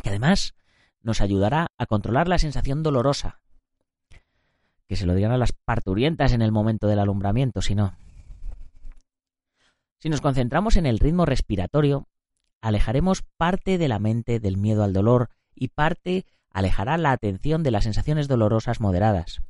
que 0.00 0.10
además 0.10 0.54
nos 1.02 1.20
ayudará 1.20 1.68
a 1.78 1.86
controlar 1.86 2.28
la 2.28 2.38
sensación 2.38 2.82
dolorosa, 2.82 3.40
que 4.86 4.96
se 4.96 5.06
lo 5.06 5.14
digan 5.14 5.32
a 5.32 5.38
las 5.38 5.52
parturientas 5.52 6.32
en 6.32 6.42
el 6.42 6.52
momento 6.52 6.86
del 6.88 6.98
alumbramiento, 6.98 7.62
si 7.62 7.74
no. 7.74 7.94
Si 9.98 10.08
nos 10.08 10.20
concentramos 10.20 10.76
en 10.76 10.86
el 10.86 10.98
ritmo 10.98 11.26
respiratorio, 11.26 12.08
alejaremos 12.60 13.22
parte 13.36 13.78
de 13.78 13.88
la 13.88 13.98
mente 13.98 14.40
del 14.40 14.56
miedo 14.56 14.82
al 14.82 14.92
dolor 14.92 15.28
y 15.54 15.68
parte 15.68 16.24
alejará 16.50 16.98
la 16.98 17.12
atención 17.12 17.62
de 17.62 17.70
las 17.70 17.84
sensaciones 17.84 18.28
dolorosas 18.28 18.80
moderadas. 18.80 19.42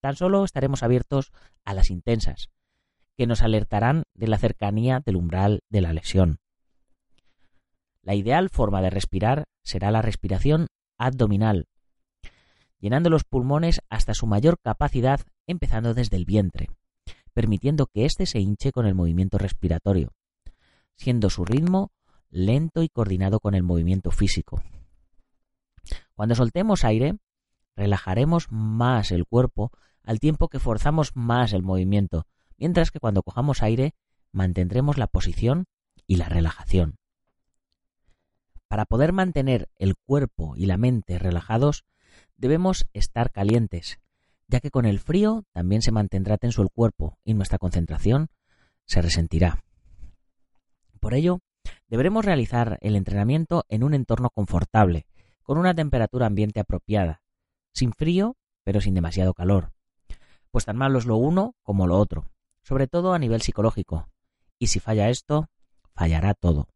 Tan 0.00 0.16
solo 0.16 0.44
estaremos 0.44 0.82
abiertos 0.82 1.32
a 1.64 1.74
las 1.74 1.90
intensas, 1.90 2.50
que 3.16 3.26
nos 3.26 3.42
alertarán 3.42 4.04
de 4.14 4.28
la 4.28 4.38
cercanía 4.38 5.00
del 5.00 5.16
umbral 5.16 5.62
de 5.68 5.80
la 5.80 5.92
lesión. 5.92 6.38
La 8.04 8.14
ideal 8.14 8.50
forma 8.50 8.82
de 8.82 8.90
respirar 8.90 9.44
será 9.62 9.90
la 9.90 10.02
respiración 10.02 10.66
abdominal, 10.98 11.68
llenando 12.78 13.08
los 13.08 13.24
pulmones 13.24 13.80
hasta 13.88 14.12
su 14.12 14.26
mayor 14.26 14.58
capacidad 14.62 15.20
empezando 15.46 15.94
desde 15.94 16.18
el 16.18 16.26
vientre, 16.26 16.68
permitiendo 17.32 17.86
que 17.86 18.04
éste 18.04 18.26
se 18.26 18.40
hinche 18.40 18.72
con 18.72 18.84
el 18.84 18.94
movimiento 18.94 19.38
respiratorio, 19.38 20.12
siendo 20.96 21.30
su 21.30 21.46
ritmo 21.46 21.92
lento 22.28 22.82
y 22.82 22.90
coordinado 22.90 23.40
con 23.40 23.54
el 23.54 23.62
movimiento 23.62 24.10
físico. 24.10 24.62
Cuando 26.14 26.34
soltemos 26.34 26.84
aire, 26.84 27.16
relajaremos 27.74 28.48
más 28.50 29.12
el 29.12 29.24
cuerpo 29.24 29.72
al 30.02 30.20
tiempo 30.20 30.48
que 30.48 30.58
forzamos 30.58 31.16
más 31.16 31.54
el 31.54 31.62
movimiento, 31.62 32.26
mientras 32.58 32.90
que 32.90 33.00
cuando 33.00 33.22
cojamos 33.22 33.62
aire 33.62 33.94
mantendremos 34.30 34.98
la 34.98 35.06
posición 35.06 35.64
y 36.06 36.16
la 36.16 36.28
relajación. 36.28 36.98
Para 38.74 38.86
poder 38.86 39.12
mantener 39.12 39.68
el 39.78 39.94
cuerpo 39.94 40.56
y 40.56 40.66
la 40.66 40.76
mente 40.76 41.20
relajados, 41.20 41.84
debemos 42.36 42.88
estar 42.92 43.30
calientes, 43.30 44.00
ya 44.48 44.58
que 44.58 44.72
con 44.72 44.84
el 44.84 44.98
frío 44.98 45.44
también 45.52 45.80
se 45.80 45.92
mantendrá 45.92 46.38
tenso 46.38 46.60
el 46.60 46.70
cuerpo 46.70 47.16
y 47.22 47.34
nuestra 47.34 47.58
concentración 47.58 48.30
se 48.84 49.00
resentirá. 49.00 49.62
Por 50.98 51.14
ello, 51.14 51.38
deberemos 51.86 52.24
realizar 52.24 52.78
el 52.80 52.96
entrenamiento 52.96 53.64
en 53.68 53.84
un 53.84 53.94
entorno 53.94 54.28
confortable, 54.30 55.06
con 55.44 55.56
una 55.56 55.72
temperatura 55.72 56.26
ambiente 56.26 56.58
apropiada, 56.58 57.22
sin 57.72 57.92
frío, 57.92 58.36
pero 58.64 58.80
sin 58.80 58.94
demasiado 58.94 59.34
calor, 59.34 59.70
pues 60.50 60.64
tan 60.64 60.76
malo 60.76 60.98
es 60.98 61.06
lo 61.06 61.14
uno 61.16 61.54
como 61.62 61.86
lo 61.86 61.96
otro 61.96 62.28
sobre 62.64 62.88
todo 62.88 63.12
a 63.12 63.20
nivel 63.20 63.40
psicológico. 63.40 64.08
Y 64.58 64.66
si 64.66 64.80
falla 64.80 65.10
esto, 65.10 65.48
fallará 65.94 66.34
todo. 66.34 66.73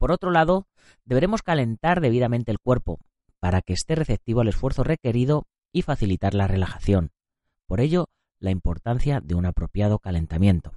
Por 0.00 0.12
otro 0.12 0.30
lado, 0.30 0.66
deberemos 1.04 1.42
calentar 1.42 2.00
debidamente 2.00 2.50
el 2.50 2.58
cuerpo 2.58 3.00
para 3.38 3.60
que 3.60 3.74
esté 3.74 3.94
receptivo 3.96 4.40
al 4.40 4.48
esfuerzo 4.48 4.82
requerido 4.82 5.46
y 5.72 5.82
facilitar 5.82 6.32
la 6.32 6.48
relajación. 6.48 7.10
Por 7.66 7.80
ello, 7.80 8.06
la 8.38 8.50
importancia 8.50 9.20
de 9.20 9.34
un 9.34 9.44
apropiado 9.44 9.98
calentamiento. 9.98 10.72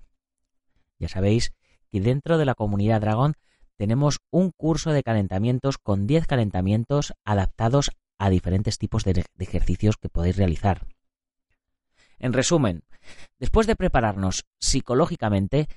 Ya 1.00 1.08
sabéis 1.08 1.54
que 1.90 2.02
dentro 2.02 2.38
de 2.38 2.44
la 2.44 2.54
comunidad 2.54 3.00
Dragón 3.00 3.36
tenemos 3.78 4.20
un 4.30 4.52
curso 4.52 4.92
de 4.92 5.04
calentamientos 5.04 5.78
con 5.78 6.06
10 6.06 6.28
calentamientos 6.28 7.14
adaptados 7.24 7.92
a 8.18 8.30
diferentes 8.30 8.78
tipos 8.78 9.06
de, 9.06 9.24
ejercicios 9.40 9.96
que 9.96 10.10
podéis 10.10 10.36
realizar. 10.36 10.86
En 12.20 12.34
resumen, 12.34 12.84
después 13.40 13.68
de 13.68 13.78
prepararnos 13.78 14.44
psicológicamente 14.60 15.70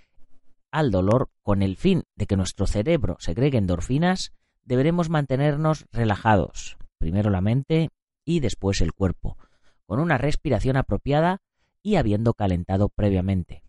al 0.70 0.90
dolor 0.90 1.30
con 1.42 1.62
el 1.62 1.76
fin 1.76 2.04
de 2.16 2.26
que 2.26 2.36
nuestro 2.36 2.66
cerebro 2.66 3.16
segregue 3.18 3.58
endorfinas, 3.58 4.32
deberemos 4.64 5.10
mantenernos 5.10 5.86
relajados, 5.92 6.76
primero 6.98 7.30
la 7.30 7.40
mente 7.40 7.90
y 8.24 8.40
después 8.40 8.80
el 8.80 8.92
cuerpo, 8.92 9.38
con 9.86 10.00
una 10.00 10.18
respiración 10.18 10.76
apropiada 10.76 11.40
y 11.82 11.96
habiendo 11.96 12.34
calentado 12.34 12.88
previamente. 12.88 13.62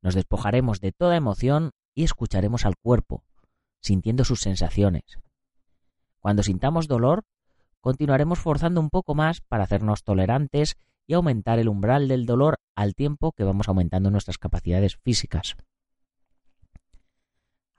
Nos 0.00 0.14
despojaremos 0.14 0.80
de 0.80 0.92
toda 0.92 1.16
emoción 1.16 1.72
y 1.94 2.04
escucharemos 2.04 2.64
al 2.64 2.76
cuerpo, 2.76 3.24
sintiendo 3.80 4.24
sus 4.24 4.40
sensaciones. 4.40 5.18
Cuando 6.20 6.42
sintamos 6.42 6.86
dolor, 6.86 7.24
continuaremos 7.80 8.38
forzando 8.38 8.80
un 8.80 8.90
poco 8.90 9.14
más 9.14 9.40
para 9.40 9.64
hacernos 9.64 10.04
tolerantes 10.04 10.76
y 11.06 11.14
aumentar 11.14 11.58
el 11.58 11.68
umbral 11.68 12.08
del 12.08 12.26
dolor 12.26 12.58
al 12.74 12.94
tiempo 12.94 13.32
que 13.32 13.44
vamos 13.44 13.68
aumentando 13.68 14.10
nuestras 14.10 14.38
capacidades 14.38 14.96
físicas. 14.96 15.56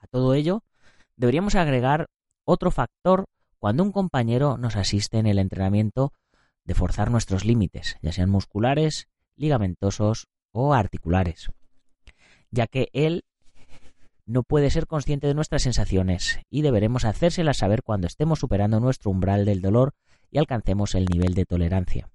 Todo 0.09 0.33
ello, 0.33 0.63
deberíamos 1.15 1.55
agregar 1.55 2.07
otro 2.45 2.71
factor 2.71 3.25
cuando 3.59 3.83
un 3.83 3.91
compañero 3.91 4.57
nos 4.57 4.75
asiste 4.75 5.17
en 5.17 5.27
el 5.27 5.39
entrenamiento 5.39 6.13
de 6.63 6.75
forzar 6.75 7.11
nuestros 7.11 7.45
límites, 7.45 7.97
ya 8.01 8.11
sean 8.11 8.29
musculares, 8.29 9.07
ligamentosos 9.35 10.27
o 10.51 10.73
articulares, 10.73 11.49
ya 12.51 12.67
que 12.67 12.89
él 12.93 13.23
no 14.25 14.43
puede 14.43 14.69
ser 14.69 14.87
consciente 14.87 15.27
de 15.27 15.33
nuestras 15.33 15.63
sensaciones 15.63 16.39
y 16.49 16.61
deberemos 16.61 17.05
hacérselas 17.05 17.57
saber 17.57 17.83
cuando 17.83 18.07
estemos 18.07 18.39
superando 18.39 18.79
nuestro 18.79 19.11
umbral 19.11 19.45
del 19.45 19.61
dolor 19.61 19.93
y 20.29 20.37
alcancemos 20.37 20.95
el 20.95 21.05
nivel 21.05 21.33
de 21.33 21.45
tolerancia 21.45 22.09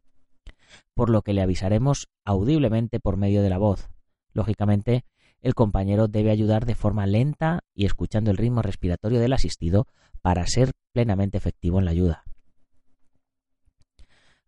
por 0.95 1.11
lo 1.11 1.23
que 1.23 1.33
le 1.33 1.43
avisaremos 1.43 2.09
audiblemente 2.25 3.01
por 3.01 3.17
medio 3.17 3.43
de 3.43 3.51
la 3.51 3.59
voz. 3.59 3.91
Lógicamente, 4.33 5.05
el 5.43 5.55
compañero 5.55 6.09
debe 6.09 6.31
ayudar 6.31 6.65
de 6.65 6.75
forma 6.75 7.07
lenta 7.07 7.61
y 7.75 7.85
escuchando 7.85 8.31
el 8.31 8.37
ritmo 8.37 8.63
respiratorio 8.63 9.21
del 9.21 9.33
asistido 9.33 9.87
para 10.23 10.47
ser 10.47 10.71
plenamente 10.93 11.37
efectivo 11.37 11.79
en 11.79 11.85
la 11.85 11.91
ayuda. 11.91 12.25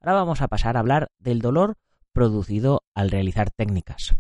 Ahora 0.01 0.15
vamos 0.15 0.41
a 0.41 0.49
pasar 0.49 0.77
a 0.77 0.81
hablar 0.81 1.09
del 1.19 1.41
dolor 1.41 1.75
producido 2.13 2.83
al 2.95 3.11
realizar 3.11 3.51
técnicas. 3.51 4.15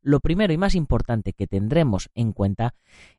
Lo 0.00 0.20
primero 0.20 0.52
y 0.52 0.58
más 0.58 0.74
importante 0.74 1.32
que 1.32 1.46
tendremos 1.46 2.08
en 2.14 2.32
cuenta 2.32 2.74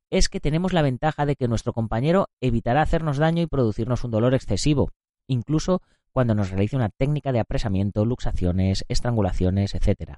es 0.09 0.29
que 0.29 0.39
tenemos 0.39 0.71
la 0.71 0.81
ventaja 0.81 1.25
de 1.25 1.35
que 1.35 1.47
nuestro 1.47 1.73
compañero 1.73 2.27
evitará 2.41 2.81
hacernos 2.81 3.17
daño 3.17 3.41
y 3.41 3.47
producirnos 3.47 4.03
un 4.03 4.11
dolor 4.11 4.33
excesivo, 4.33 4.91
incluso 5.27 5.81
cuando 6.11 6.35
nos 6.35 6.49
realice 6.49 6.75
una 6.75 6.89
técnica 6.89 7.31
de 7.31 7.39
apresamiento, 7.39 8.05
luxaciones, 8.05 8.85
estrangulaciones, 8.87 9.75
etc. 9.75 10.13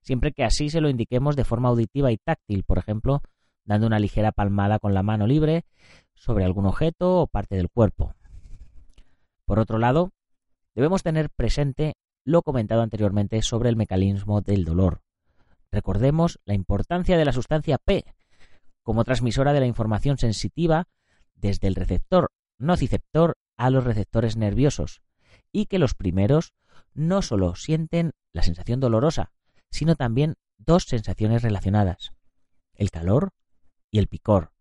Siempre 0.00 0.32
que 0.32 0.44
así 0.44 0.70
se 0.70 0.80
lo 0.80 0.88
indiquemos 0.88 1.36
de 1.36 1.44
forma 1.44 1.68
auditiva 1.68 2.10
y 2.10 2.16
táctil, 2.16 2.64
por 2.64 2.78
ejemplo, 2.78 3.22
dando 3.64 3.86
una 3.86 3.98
ligera 3.98 4.32
palmada 4.32 4.78
con 4.78 4.94
la 4.94 5.02
mano 5.02 5.26
libre 5.26 5.64
sobre 6.14 6.44
algún 6.44 6.66
objeto 6.66 7.20
o 7.20 7.26
parte 7.26 7.56
del 7.56 7.70
cuerpo. 7.70 8.14
Por 9.44 9.58
otro 9.58 9.78
lado, 9.78 10.12
debemos 10.74 11.02
tener 11.02 11.30
presente 11.30 11.94
lo 12.24 12.42
comentado 12.42 12.82
anteriormente 12.82 13.42
sobre 13.42 13.68
el 13.68 13.76
mecanismo 13.76 14.40
del 14.40 14.64
dolor. 14.64 15.02
Recordemos 15.70 16.40
la 16.44 16.54
importancia 16.54 17.16
de 17.16 17.24
la 17.24 17.32
sustancia 17.32 17.78
P 17.78 18.04
como 18.82 19.04
transmisora 19.04 19.52
de 19.52 19.60
la 19.60 19.66
información 19.66 20.18
sensitiva 20.18 20.88
desde 21.34 21.68
el 21.68 21.74
receptor 21.74 22.30
nociceptor 22.58 23.36
a 23.56 23.70
los 23.70 23.84
receptores 23.84 24.36
nerviosos 24.36 25.02
y 25.52 25.66
que 25.66 25.78
los 25.78 25.94
primeros 25.94 26.54
no 26.94 27.22
solo 27.22 27.54
sienten 27.54 28.12
la 28.32 28.42
sensación 28.42 28.80
dolorosa, 28.80 29.32
sino 29.70 29.96
también 29.96 30.34
dos 30.58 30.84
sensaciones 30.84 31.42
relacionadas, 31.42 32.12
el 32.74 32.90
calor 32.90 33.30
y 33.90 33.98
el 33.98 34.08
picor, 34.08 34.52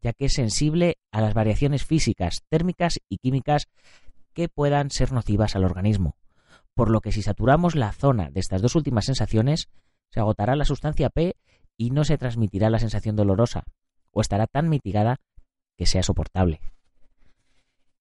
ya 0.00 0.12
que 0.12 0.26
es 0.26 0.34
sensible 0.34 0.98
a 1.10 1.20
las 1.20 1.34
variaciones 1.34 1.84
físicas, 1.84 2.42
térmicas 2.48 3.00
y 3.08 3.18
químicas 3.18 3.68
que 4.32 4.48
puedan 4.48 4.90
ser 4.90 5.12
nocivas 5.12 5.56
al 5.56 5.64
organismo, 5.64 6.16
por 6.74 6.90
lo 6.90 7.00
que 7.00 7.12
si 7.12 7.22
saturamos 7.22 7.74
la 7.74 7.92
zona 7.92 8.30
de 8.30 8.40
estas 8.40 8.62
dos 8.62 8.74
últimas 8.74 9.06
sensaciones, 9.06 9.68
se 10.10 10.20
agotará 10.20 10.56
la 10.56 10.64
sustancia 10.64 11.10
P 11.10 11.36
y 11.76 11.90
no 11.90 12.04
se 12.04 12.18
transmitirá 12.18 12.70
la 12.70 12.78
sensación 12.78 13.16
dolorosa, 13.16 13.64
o 14.10 14.20
estará 14.20 14.46
tan 14.46 14.68
mitigada 14.68 15.20
que 15.76 15.86
sea 15.86 16.02
soportable. 16.02 16.60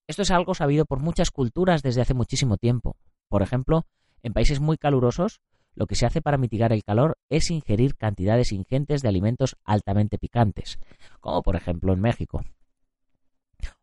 Esto 0.07 0.21
es 0.21 0.31
algo 0.31 0.53
sabido 0.53 0.85
por 0.85 0.99
muchas 0.99 1.31
culturas 1.31 1.81
desde 1.81 2.01
hace 2.01 2.13
muchísimo 2.13 2.57
tiempo. 2.57 2.97
Por 3.29 3.41
ejemplo, 3.41 3.85
en 4.21 4.33
países 4.33 4.59
muy 4.59 4.77
calurosos, 4.77 5.39
lo 5.75 5.87
que 5.87 5.95
se 5.95 6.05
hace 6.05 6.21
para 6.21 6.37
mitigar 6.37 6.71
el 6.71 6.83
calor 6.83 7.17
es 7.29 7.49
ingerir 7.49 7.95
cantidades 7.95 8.51
ingentes 8.51 9.01
de 9.01 9.09
alimentos 9.09 9.57
altamente 9.63 10.17
picantes, 10.17 10.79
como 11.19 11.41
por 11.41 11.55
ejemplo 11.55 11.93
en 11.93 12.01
México. 12.01 12.43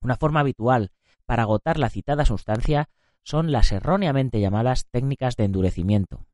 Una 0.00 0.16
forma 0.16 0.40
habitual 0.40 0.92
para 1.26 1.42
agotar 1.42 1.78
la 1.78 1.90
citada 1.90 2.24
sustancia 2.24 2.88
son 3.22 3.52
las 3.52 3.72
erróneamente 3.72 4.40
llamadas 4.40 4.86
técnicas 4.90 5.36
de 5.36 5.44
endurecimiento, 5.44 6.26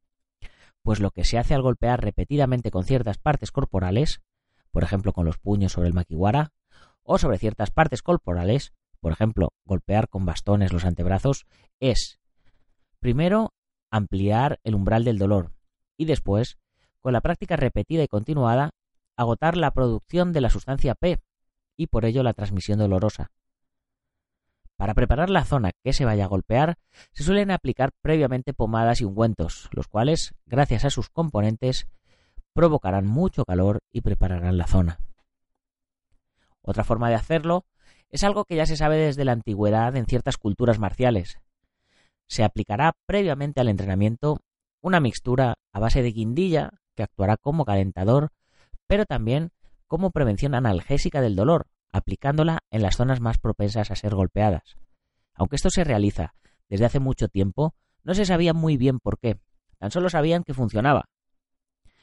pues 0.83 1.01
lo 1.01 1.11
que 1.11 1.25
se 1.25 1.39
hace 1.39 1.55
al 1.55 1.63
golpear 1.63 2.01
repetidamente 2.01 2.71
con 2.71 2.85
ciertas 2.85 3.19
partes 3.19 3.51
corporales, 3.51 4.23
por 4.71 4.85
ejemplo 4.85 5.13
con 5.13 5.25
los 5.25 5.39
puños 5.39 5.73
sobre 5.73 5.89
el 5.89 5.95
maquiwara, 5.95 6.53
o 7.03 7.19
sobre 7.19 7.39
ciertas 7.39 7.71
partes 7.71 8.03
corporales, 8.03 8.73
por 9.01 9.13
ejemplo 9.13 9.53
golpear 9.65 10.09
con 10.09 10.25
bastones 10.27 10.73
los 10.73 10.85
antebrazos, 10.85 11.47
es, 11.81 12.21
primero, 13.01 13.53
ampliar 13.91 14.61
el 14.65 14.75
umbral 14.75 15.05
del 15.05 15.19
dolor 15.19 15.53
y 15.97 16.05
después, 16.05 16.59
con 17.01 17.13
la 17.13 17.21
práctica 17.21 17.57
repetida 17.57 18.03
y 18.03 18.09
continuada, 18.09 18.71
agotar 19.17 19.57
la 19.57 19.71
producción 19.71 20.33
de 20.33 20.41
la 20.41 20.51
sustancia 20.51 20.95
P 20.95 21.21
y 21.77 21.87
por 21.87 22.05
ello 22.05 22.23
la 22.23 22.35
transmisión 22.35 22.79
dolorosa. 22.79 23.31
Para 24.77 24.93
preparar 24.93 25.31
la 25.31 25.45
zona 25.45 25.71
que 25.83 25.95
se 25.95 26.05
vaya 26.05 26.25
a 26.25 26.29
golpear, 26.29 26.77
se 27.13 27.25
suelen 27.25 27.51
aplicar 27.51 27.93
previamente 28.03 28.53
pomadas 28.53 29.01
y 29.01 29.05
ungüentos, 29.05 29.71
los 29.73 29.89
cuales, 29.89 30.35
gracias 30.45 30.85
a 30.85 30.91
sus 30.91 31.09
componentes, 31.09 31.89
provocarán 32.53 33.07
mucho 33.07 33.45
calor 33.45 33.81
y 33.91 34.03
prepararán 34.03 34.59
la 34.59 34.67
zona. 34.67 34.99
Otra 36.61 36.85
forma 36.85 37.09
de 37.09 37.15
hacerlo 37.15 37.65
es 38.11 38.23
algo 38.23 38.45
que 38.45 38.57
ya 38.57 38.67
se 38.67 38.77
sabe 38.77 38.97
desde 38.97 39.25
la 39.25 39.33
antigüedad 39.33 39.97
en 39.97 40.07
ciertas 40.07 40.37
culturas 40.37 40.79
marciales. 40.79 41.39
Se 42.29 42.45
aplicará 42.45 42.97
previamente 43.07 43.61
al 43.61 43.69
entrenamiento 43.69 44.41
una 44.81 45.01
mixtura 45.01 45.59
a 45.73 45.81
base 45.81 46.03
de 46.03 46.13
guindilla 46.13 46.71
que 46.95 47.03
actuará 47.03 47.37
como 47.37 47.65
calentador, 47.65 48.31
pero 48.87 49.05
también 49.05 49.51
como 49.87 50.11
prevención 50.11 50.55
analgésica 50.55 51.21
del 51.21 51.37
dolor, 51.37 51.67
aplicándola 51.93 52.61
en 52.71 52.83
las 52.83 52.97
zonas 52.97 53.21
más 53.21 53.39
propensas 53.39 53.91
a 53.91 53.97
ser 53.97 54.15
golpeadas. 54.15 54.77
Aunque 55.35 55.57
esto 55.57 55.71
se 55.71 55.85
realiza 55.85 56.35
desde 56.69 56.87
hace 56.87 57.01
mucho 57.01 57.29
tiempo, 57.29 57.75
no 58.03 58.15
se 58.15 58.25
sabía 58.25 58.53
muy 58.53 58.77
bien 58.77 58.99
por 58.99 59.19
qué, 59.19 59.39
tan 59.79 59.91
solo 59.91 60.11
sabían 60.11 60.45
que 60.45 60.55
funcionaba. 60.55 61.09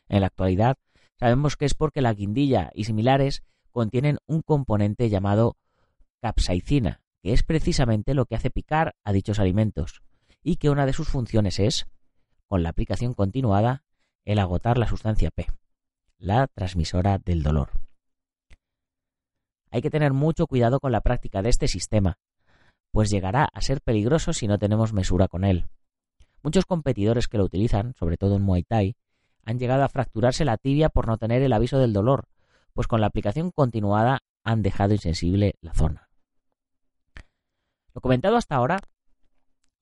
En 0.07 0.21
la 0.21 0.27
actualidad 0.27 0.77
sabemos 1.19 1.57
que 1.57 1.65
es 1.65 1.73
porque 1.73 2.01
la 2.01 2.13
guindilla 2.13 2.71
y 2.73 2.85
similares 2.85 3.43
contienen 3.71 4.19
un 4.25 4.41
componente 4.41 5.09
llamado 5.09 5.57
capsaicina, 6.21 7.01
que 7.21 7.33
es 7.33 7.43
precisamente 7.43 8.13
lo 8.13 8.25
que 8.25 8.35
hace 8.35 8.49
picar 8.49 8.95
a 9.03 9.11
dichos 9.11 9.39
alimentos, 9.39 10.01
y 10.43 10.57
que 10.57 10.69
una 10.69 10.85
de 10.85 10.93
sus 10.93 11.07
funciones 11.07 11.59
es, 11.59 11.87
con 12.47 12.63
la 12.63 12.69
aplicación 12.69 13.13
continuada, 13.13 13.83
el 14.25 14.39
agotar 14.39 14.77
la 14.77 14.87
sustancia 14.87 15.31
P, 15.31 15.47
la 16.19 16.47
transmisora 16.47 17.17
del 17.17 17.43
dolor. 17.43 17.71
Hay 19.71 19.81
que 19.81 19.89
tener 19.89 20.13
mucho 20.13 20.45
cuidado 20.45 20.79
con 20.79 20.91
la 20.91 21.01
práctica 21.01 21.41
de 21.41 21.49
este 21.49 21.67
sistema, 21.67 22.19
pues 22.91 23.09
llegará 23.09 23.47
a 23.51 23.61
ser 23.61 23.81
peligroso 23.81 24.33
si 24.33 24.47
no 24.47 24.59
tenemos 24.59 24.93
mesura 24.93 25.27
con 25.27 25.43
él. 25.43 25.65
Muchos 26.43 26.65
competidores 26.65 27.27
que 27.27 27.37
lo 27.37 27.45
utilizan, 27.45 27.95
sobre 27.95 28.17
todo 28.17 28.35
en 28.35 28.43
Muay 28.43 28.63
Thai, 28.63 28.95
han 29.45 29.59
llegado 29.59 29.83
a 29.83 29.89
fracturarse 29.89 30.45
la 30.45 30.57
tibia 30.57 30.89
por 30.89 31.07
no 31.07 31.17
tener 31.17 31.41
el 31.41 31.53
aviso 31.53 31.79
del 31.79 31.93
dolor, 31.93 32.27
pues 32.73 32.87
con 32.87 33.01
la 33.01 33.07
aplicación 33.07 33.51
continuada 33.51 34.19
han 34.43 34.61
dejado 34.61 34.93
insensible 34.93 35.55
la 35.61 35.73
zona. 35.73 36.09
Lo 37.93 38.01
comentado 38.01 38.37
hasta 38.37 38.55
ahora 38.55 38.79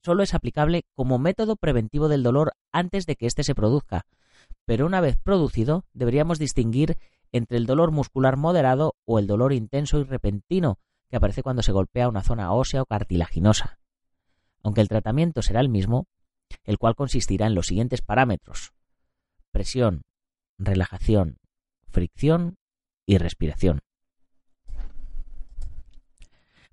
solo 0.04 0.22
es 0.22 0.34
aplicable 0.34 0.84
como 0.94 1.18
método 1.18 1.56
preventivo 1.56 2.08
del 2.08 2.22
dolor 2.22 2.52
antes 2.72 3.06
de 3.06 3.16
que 3.16 3.26
éste 3.26 3.44
se 3.44 3.54
produzca, 3.54 4.06
pero 4.64 4.86
una 4.86 5.00
vez 5.00 5.16
producido 5.16 5.84
deberíamos 5.92 6.38
distinguir 6.38 6.98
entre 7.32 7.56
el 7.56 7.66
dolor 7.66 7.90
muscular 7.90 8.36
moderado 8.36 8.94
o 9.04 9.18
el 9.18 9.26
dolor 9.26 9.52
intenso 9.52 9.98
y 9.98 10.04
repentino 10.04 10.78
que 11.08 11.16
aparece 11.16 11.42
cuando 11.42 11.62
se 11.62 11.72
golpea 11.72 12.08
una 12.08 12.22
zona 12.22 12.52
ósea 12.52 12.82
o 12.82 12.86
cartilaginosa. 12.86 13.78
Aunque 14.62 14.80
el 14.80 14.88
tratamiento 14.88 15.42
será 15.42 15.60
el 15.60 15.68
mismo, 15.68 16.06
el 16.64 16.78
cual 16.78 16.94
consistirá 16.94 17.46
en 17.46 17.54
los 17.54 17.66
siguientes 17.66 18.02
parámetros 18.02 18.72
presión, 19.52 20.02
relajación, 20.58 21.36
fricción 21.88 22.56
y 23.06 23.18
respiración. 23.18 23.80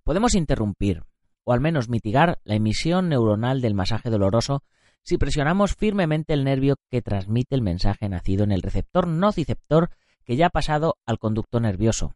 Podemos 0.04 0.34
interrumpir, 0.34 1.04
o 1.50 1.52
al 1.52 1.62
menos 1.62 1.90
mitigar, 1.90 2.40
la 2.44 2.54
emisión 2.54 3.10
neuronal 3.10 3.60
del 3.60 3.74
masaje 3.74 4.12
doloroso 4.12 4.62
si 5.02 5.18
presionamos 5.18 5.74
firmemente 5.74 6.34
el 6.34 6.44
nervio 6.44 6.76
que 6.92 7.02
transmite 7.02 7.56
el 7.56 7.64
mensaje 7.64 8.08
nacido 8.08 8.44
en 8.44 8.52
el 8.52 8.62
receptor 8.62 9.08
nociceptor 9.08 9.90
que 10.26 10.36
ya 10.36 10.46
ha 10.46 10.50
pasado 10.52 10.98
al 11.08 11.18
conducto 11.18 11.60
nervioso. 11.60 12.14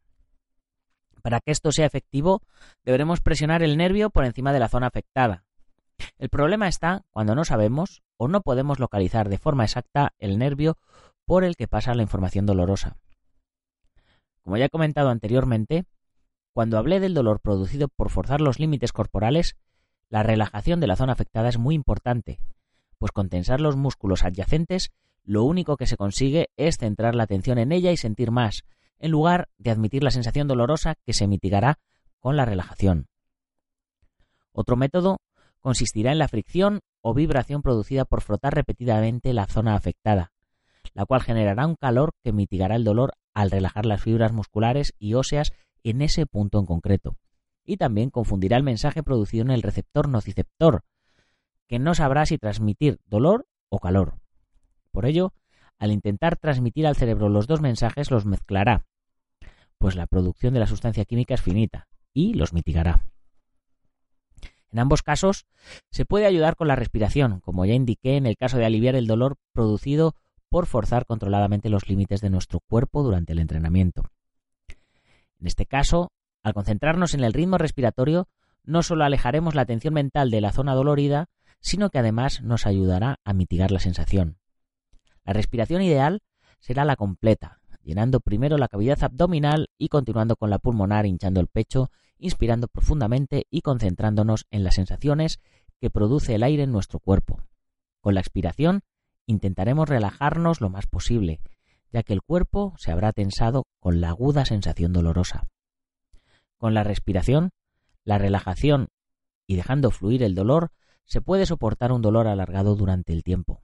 Para 1.24 1.40
que 1.40 1.50
esto 1.50 1.72
sea 1.72 1.88
efectivo, 1.88 2.44
deberemos 2.86 3.22
presionar 3.22 3.64
el 3.64 3.76
nervio 3.76 4.12
por 4.12 4.24
encima 4.24 4.54
de 4.54 4.60
la 4.60 4.70
zona 4.70 4.86
afectada. 4.86 5.46
El 6.20 6.30
problema 6.30 6.68
está 6.68 7.02
cuando 7.10 7.34
no 7.34 7.44
sabemos 7.44 8.04
o 8.18 8.28
no 8.28 8.42
podemos 8.42 8.80
localizar 8.80 9.30
de 9.30 9.40
forma 9.40 9.64
exacta 9.64 10.14
el 10.20 10.38
nervio 10.38 10.78
por 11.26 11.44
el 11.44 11.56
que 11.56 11.68
pasa 11.68 11.96
la 11.96 12.04
información 12.04 12.46
dolorosa. 12.46 12.98
Como 14.44 14.58
ya 14.58 14.66
he 14.66 14.70
comentado 14.70 15.10
anteriormente, 15.10 15.86
cuando 16.54 16.78
hablé 16.78 17.00
del 17.00 17.14
dolor 17.14 17.40
producido 17.40 17.88
por 17.88 18.10
forzar 18.10 18.40
los 18.40 18.60
límites 18.60 18.92
corporales, 18.92 19.56
la 20.10 20.24
relajación 20.24 20.80
de 20.80 20.88
la 20.88 20.96
zona 20.96 21.14
afectada 21.14 21.50
es 21.50 21.58
muy 21.58 21.74
importante, 21.74 22.40
pues 23.00 23.12
con 23.12 23.30
tensar 23.30 23.60
los 23.60 23.76
músculos 23.76 24.24
adyacentes, 24.24 24.92
lo 25.24 25.44
único 25.44 25.78
que 25.78 25.88
se 25.88 25.98
consigue 25.98 26.50
es 26.56 26.78
centrar 26.78 27.16
la 27.16 27.24
atención 27.24 27.58
en 27.58 27.72
ella 27.72 27.92
y 27.92 27.98
sentir 27.98 28.30
más, 28.30 28.64
en 29.00 29.12
lugar 29.12 29.50
de 29.58 29.72
admitir 29.72 30.04
la 30.04 30.12
sensación 30.12 30.48
dolorosa 30.48 30.96
que 31.04 31.14
se 31.14 31.28
mitigará 31.28 31.80
con 32.20 32.38
la 32.38 32.46
relajación. 32.46 33.08
Otro 34.52 34.76
método 34.76 35.18
consistirá 35.60 36.12
en 36.12 36.20
la 36.20 36.28
fricción 36.28 36.82
o 37.02 37.14
vibración 37.14 37.64
producida 37.64 38.06
por 38.06 38.22
frotar 38.22 38.54
repetidamente 38.54 39.34
la 39.34 39.48
zona 39.48 39.76
afectada, 39.76 40.32
la 40.94 41.06
cual 41.06 41.22
generará 41.22 41.66
un 41.66 41.76
calor 41.76 42.12
que 42.24 42.32
mitigará 42.32 42.76
el 42.76 42.84
dolor 42.84 43.14
al 43.34 43.50
relajar 43.50 43.86
las 43.86 44.02
fibras 44.02 44.32
musculares 44.32 44.94
y 45.00 45.16
óseas 45.16 45.52
en 45.84 46.02
ese 46.02 46.26
punto 46.26 46.60
en 46.60 46.66
concreto. 46.66 47.18
Y 47.66 47.78
también 47.78 48.10
confundirá 48.10 48.58
el 48.58 48.64
mensaje 48.64 49.04
producido 49.04 49.44
en 49.44 49.52
el 49.52 49.62
receptor 49.62 50.10
nociceptor, 50.10 50.84
que 51.68 51.80
no 51.80 51.96
sabrá 51.96 52.26
si 52.26 52.38
transmitir 52.38 53.00
dolor 53.06 53.48
o 53.70 53.80
calor. 53.80 54.20
Por 54.92 55.06
ello, 55.06 55.34
al 55.80 55.92
intentar 55.92 56.38
transmitir 56.38 56.88
al 56.88 56.96
cerebro 56.96 57.30
los 57.30 57.48
dos 57.48 57.62
mensajes 57.62 58.12
los 58.12 58.26
mezclará, 58.26 58.86
pues 59.78 59.96
la 59.96 60.08
producción 60.08 60.54
de 60.54 60.60
la 60.60 60.68
sustancia 60.68 61.06
química 61.06 61.34
es 61.34 61.42
finita, 61.42 61.88
y 62.14 62.34
los 62.34 62.54
mitigará. 62.54 63.06
En 64.72 64.80
ambos 64.80 65.04
casos, 65.04 65.46
se 65.92 66.06
puede 66.06 66.26
ayudar 66.26 66.56
con 66.56 66.68
la 66.68 66.76
respiración, 66.76 67.42
como 67.42 67.66
ya 67.66 67.74
indiqué 67.74 68.18
en 68.18 68.26
el 68.26 68.38
caso 68.38 68.58
de 68.58 68.66
aliviar 68.66 68.96
el 68.96 69.08
dolor 69.08 69.38
producido 69.52 70.16
por 70.50 70.66
forzar 70.66 71.06
controladamente 71.06 71.70
los 71.70 71.88
límites 71.88 72.22
de 72.22 72.30
nuestro 72.30 72.60
cuerpo 72.60 73.04
durante 73.04 73.34
el 73.34 73.40
entrenamiento. 73.40 74.04
En 75.44 75.48
este 75.48 75.66
caso, 75.66 76.14
al 76.42 76.54
concentrarnos 76.54 77.14
en 77.14 77.22
el 77.22 77.34
ritmo 77.34 77.58
respiratorio, 77.58 78.30
no 78.64 78.82
solo 78.82 79.04
alejaremos 79.04 79.56
la 79.56 79.64
atención 79.64 79.94
mental 79.94 80.32
de 80.32 80.40
la 80.40 80.54
zona 80.54 80.74
dolorida, 80.74 81.28
sino 81.60 81.90
que 81.90 82.00
además 82.00 82.42
nos 82.42 82.66
ayudará 82.66 83.20
a 83.26 83.34
mitigar 83.34 83.70
la 83.70 83.82
sensación. 83.82 84.38
La 85.26 85.34
respiración 85.34 85.82
ideal 85.82 86.22
será 86.62 86.86
la 86.86 86.96
completa, 86.96 87.60
llenando 87.84 88.22
primero 88.22 88.58
la 88.58 88.70
cavidad 88.70 89.04
abdominal 89.04 89.68
y 89.78 89.90
continuando 89.90 90.38
con 90.38 90.50
la 90.50 90.60
pulmonar 90.60 91.06
hinchando 91.06 91.42
el 91.42 91.48
pecho, 91.48 91.92
inspirando 92.18 92.70
profundamente 92.70 93.46
y 93.50 93.60
concentrándonos 93.60 94.46
en 94.50 94.64
las 94.64 94.76
sensaciones 94.76 95.42
que 95.82 95.90
produce 95.90 96.36
el 96.36 96.44
aire 96.44 96.64
en 96.64 96.72
nuestro 96.72 97.00
cuerpo. 97.00 97.44
Con 98.00 98.14
la 98.14 98.22
expiración 98.22 98.84
intentaremos 99.26 99.90
relajarnos 99.90 100.62
lo 100.62 100.70
más 100.70 100.88
posible, 100.88 101.42
ya 101.94 102.04
que 102.04 102.14
el 102.14 102.24
cuerpo 102.24 102.74
se 102.78 102.92
habrá 102.92 103.14
tensado 103.14 103.68
con 103.80 104.02
la 104.02 104.10
aguda 104.10 104.46
sensación 104.46 104.92
dolorosa. 104.92 105.48
Con 106.58 106.74
la 106.74 106.84
respiración, 106.84 107.52
la 108.04 108.18
relajación 108.18 108.88
y 109.46 109.56
dejando 109.56 109.92
fluir 109.92 110.24
el 110.24 110.34
dolor, 110.34 110.72
se 111.06 111.22
puede 111.22 111.46
soportar 111.46 111.92
un 111.92 112.02
dolor 112.02 112.28
alargado 112.28 112.76
durante 112.76 113.14
el 113.14 113.24
tiempo. 113.24 113.62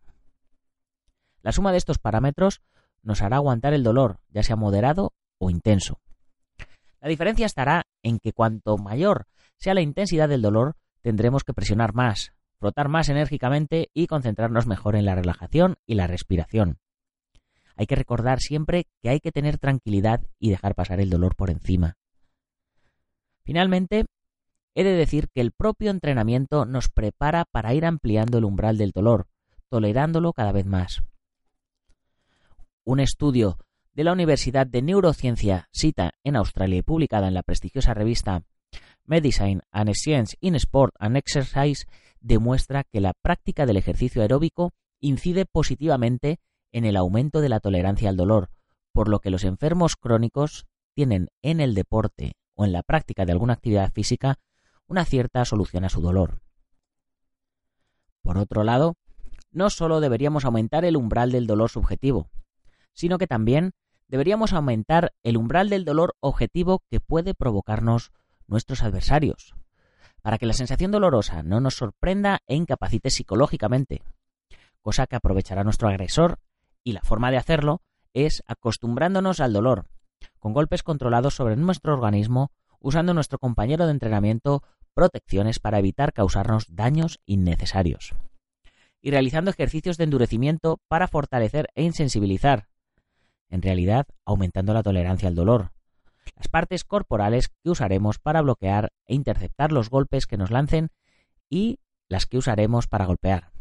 La 1.42 1.52
suma 1.52 1.72
de 1.72 1.80
estos 1.80 1.98
parámetros 1.98 2.62
nos 3.02 3.22
hará 3.22 3.38
aguantar 3.38 3.74
el 3.74 3.84
dolor, 3.84 4.20
ya 4.30 4.44
sea 4.44 4.56
moderado 4.56 5.14
o 5.40 5.50
intenso. 5.50 6.00
La 7.02 7.08
diferencia 7.08 7.46
estará 7.46 7.88
en 8.04 8.20
que 8.20 8.34
cuanto 8.34 8.78
mayor 8.78 9.26
sea 9.58 9.74
la 9.74 9.82
intensidad 9.82 10.30
del 10.30 10.42
dolor, 10.42 10.76
tendremos 11.02 11.44
que 11.44 11.54
presionar 11.54 11.94
más, 11.94 12.34
frotar 12.60 12.90
más 12.90 13.10
enérgicamente 13.10 13.90
y 13.94 14.08
concentrarnos 14.08 14.68
mejor 14.68 14.96
en 14.96 15.06
la 15.06 15.16
relajación 15.16 15.78
y 15.86 15.96
la 15.96 16.08
respiración. 16.08 16.78
Hay 17.80 17.88
que 17.88 17.96
recordar 17.96 18.42
siempre 18.42 18.88
que 19.02 19.08
hay 19.08 19.22
que 19.22 19.32
tener 19.32 19.58
tranquilidad 19.58 20.20
y 20.38 20.50
dejar 20.50 20.76
pasar 20.76 21.00
el 21.00 21.10
dolor 21.10 21.38
por 21.38 21.50
encima. 21.50 21.96
Finalmente, 23.46 24.04
he 24.76 24.84
de 24.84 24.92
decir 24.92 25.30
que 25.34 25.40
el 25.40 25.54
propio 25.54 25.90
entrenamiento 25.90 26.66
nos 26.66 26.90
prepara 26.90 27.46
para 27.46 27.74
ir 27.74 27.86
ampliando 27.86 28.38
el 28.38 28.44
umbral 28.44 28.78
del 28.78 28.92
dolor, 28.92 29.28
tolerándolo 29.70 30.34
cada 30.34 30.52
vez 30.52 30.66
más. 30.66 31.04
Un 32.84 33.00
estudio 33.00 33.58
de 33.94 34.04
la 34.04 34.12
Universidad 34.12 34.68
de 34.68 34.82
Neurociencia 34.82 35.70
cita 35.72 36.12
en 36.26 36.36
Australia 36.36 36.80
y 36.80 36.82
publicada 36.82 37.30
en 37.30 37.34
la 37.34 37.44
prestigiosa 37.44 37.94
revista 37.94 38.44
Medicine 39.06 39.62
and 39.72 39.94
Science 39.94 40.36
in 40.42 40.56
Sport 40.56 40.96
and 41.00 41.16
Exercise 41.16 41.86
demuestra 42.20 42.84
que 42.84 43.00
la 43.00 43.14
práctica 43.14 43.66
del 43.66 43.78
ejercicio 43.78 44.22
aeróbico 44.22 44.74
incide 45.00 45.46
positivamente 45.46 46.42
en 46.72 46.86
el 46.86 46.98
aumento 46.98 47.42
de 47.42 47.50
la 47.50 47.60
tolerancia 47.60 48.10
al 48.10 48.18
dolor, 48.18 48.50
por 48.92 49.10
lo 49.10 49.20
que 49.20 49.30
los 49.30 49.44
enfermos 49.44 49.96
crónicos 49.96 50.66
tienen 50.94 51.30
en 51.42 51.60
el 51.60 51.76
deporte 51.76 52.34
o 52.56 52.66
en 52.66 52.74
la 52.74 52.84
práctica 52.84 53.26
de 53.26 53.32
alguna 53.32 53.54
actividad 53.54 53.92
física 53.92 54.40
una 54.88 55.06
cierta 55.06 55.46
solución 55.46 55.86
a 55.86 55.90
su 55.90 56.02
dolor. 56.02 56.42
Por 58.22 58.38
otro 58.38 58.64
lado, 58.64 58.96
no 59.52 59.70
solo 59.70 60.02
deberíamos 60.02 60.46
aumentar 60.46 60.86
el 60.86 60.98
umbral 60.98 61.32
del 61.32 61.48
dolor 61.48 61.70
subjetivo, 61.70 62.30
sino 62.94 63.18
que 63.18 63.28
también 63.28 63.72
deberíamos 64.08 64.54
aumentar 64.54 65.14
el 65.24 65.38
umbral 65.38 65.70
del 65.70 65.86
dolor 65.86 66.16
objetivo 66.20 66.84
que 66.90 67.00
puede 67.00 67.34
provocarnos 67.34 68.12
nuestros 68.48 68.84
adversarios, 68.84 69.56
para 70.22 70.38
que 70.38 70.46
la 70.46 70.54
sensación 70.54 70.92
dolorosa 70.92 71.44
no 71.44 71.62
nos 71.62 71.76
sorprenda 71.76 72.40
e 72.48 72.56
incapacite 72.56 73.10
psicológicamente, 73.10 74.02
cosa 74.82 75.08
que 75.08 75.16
aprovechará 75.16 75.64
nuestro 75.64 75.88
agresor, 75.88 76.40
y 76.90 76.94
la 76.94 77.02
forma 77.02 77.30
de 77.30 77.38
hacerlo 77.38 77.82
es 78.14 78.44
acostumbrándonos 78.48 79.40
al 79.40 79.54
dolor, 79.54 79.86
con 80.40 80.54
golpes 80.54 80.82
controlados 80.82 81.36
sobre 81.36 81.56
nuestro 81.56 81.94
organismo, 81.94 82.52
usando 82.80 83.14
nuestro 83.14 83.38
compañero 83.38 83.86
de 83.86 83.92
entrenamiento 83.92 84.64
protecciones 84.96 85.60
para 85.60 85.80
evitar 85.80 86.14
causarnos 86.14 86.66
daños 86.70 87.20
innecesarios, 87.26 88.16
y 89.02 89.12
realizando 89.12 89.52
ejercicios 89.52 89.98
de 89.98 90.06
endurecimiento 90.06 90.82
para 90.88 91.08
fortalecer 91.08 91.70
e 91.76 91.84
insensibilizar, 91.84 92.68
en 93.50 93.62
realidad 93.62 94.08
aumentando 94.26 94.74
la 94.74 94.84
tolerancia 94.84 95.30
al 95.30 95.36
dolor, 95.36 95.72
las 96.36 96.48
partes 96.48 96.84
corporales 96.84 97.50
que 97.50 97.70
usaremos 97.70 98.18
para 98.18 98.42
bloquear 98.42 98.92
e 99.06 99.14
interceptar 99.14 99.72
los 99.72 99.90
golpes 99.90 100.26
que 100.26 100.38
nos 100.38 100.50
lancen 100.50 100.90
y 101.50 101.80
las 102.08 102.26
que 102.26 102.38
usaremos 102.38 102.88
para 102.88 103.06
golpear. 103.06 103.52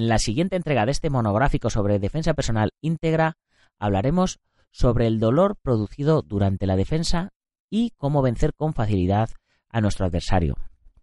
En 0.00 0.08
la 0.08 0.18
siguiente 0.18 0.56
entrega 0.56 0.86
de 0.86 0.92
este 0.92 1.10
monográfico 1.10 1.68
sobre 1.68 1.98
defensa 1.98 2.32
personal 2.32 2.70
íntegra 2.80 3.36
hablaremos 3.78 4.40
sobre 4.70 5.06
el 5.06 5.20
dolor 5.20 5.56
producido 5.60 6.22
durante 6.22 6.66
la 6.66 6.74
defensa 6.74 7.34
y 7.68 7.90
cómo 7.98 8.22
vencer 8.22 8.54
con 8.54 8.72
facilidad 8.72 9.28
a 9.68 9.82
nuestro 9.82 10.06
adversario. 10.06 10.56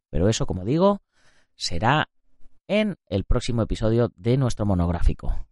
Pero 0.09 0.29
eso, 0.29 0.47
como 0.47 0.65
digo, 0.65 1.03
será 1.53 2.09
en 2.67 2.95
el 3.05 3.23
próximo 3.23 3.61
episodio 3.61 4.11
de 4.15 4.35
nuestro 4.35 4.65
monográfico. 4.65 5.45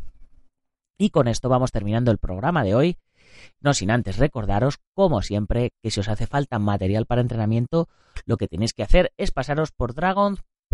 Y 0.97 1.11
con 1.11 1.27
esto 1.27 1.47
vamos 1.47 1.71
terminando 1.71 2.09
el 2.09 2.17
programa 2.17 2.63
de 2.63 2.73
hoy, 2.73 2.97
no 3.59 3.75
sin 3.75 3.91
antes 3.91 4.17
recordaros, 4.17 4.79
como 4.95 5.21
siempre, 5.21 5.71
que 5.83 5.91
si 5.91 5.99
os 5.99 6.09
hace 6.09 6.25
falta 6.25 6.57
material 6.57 7.05
para 7.05 7.21
entrenamiento, 7.21 7.89
lo 8.25 8.37
que 8.37 8.47
tenéis 8.47 8.73
que 8.73 8.81
hacer 8.81 9.13
es 9.17 9.29
pasaros 9.29 9.71
por 9.71 9.93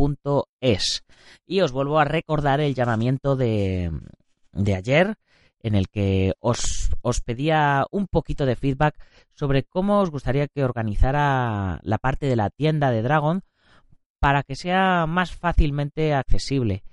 dragon.es. 0.01 1.03
Y 1.45 1.61
os 1.61 1.71
vuelvo 1.71 1.99
a 1.99 2.05
recordar 2.05 2.59
el 2.59 2.75
llamamiento 2.75 3.35
de, 3.35 3.91
de 4.53 4.75
ayer, 4.75 5.15
en 5.61 5.75
el 5.75 5.89
que 5.89 6.33
os, 6.39 6.89
os, 7.01 7.21
pedía 7.21 7.85
un 7.91 8.07
poquito 8.07 8.45
de 8.45 8.55
feedback 8.55 8.95
sobre 9.33 9.63
cómo 9.63 9.99
os 9.99 10.09
gustaría 10.09 10.47
que 10.47 10.63
organizara 10.63 11.79
la 11.83 11.97
parte 11.97 12.25
de 12.25 12.35
la 12.35 12.49
tienda 12.49 12.91
de 12.91 13.01
Dragon 13.01 13.43
para 14.19 14.43
que 14.43 14.55
sea 14.55 15.05
más 15.07 15.35
fácilmente 15.35 16.13
accesible. 16.13 16.83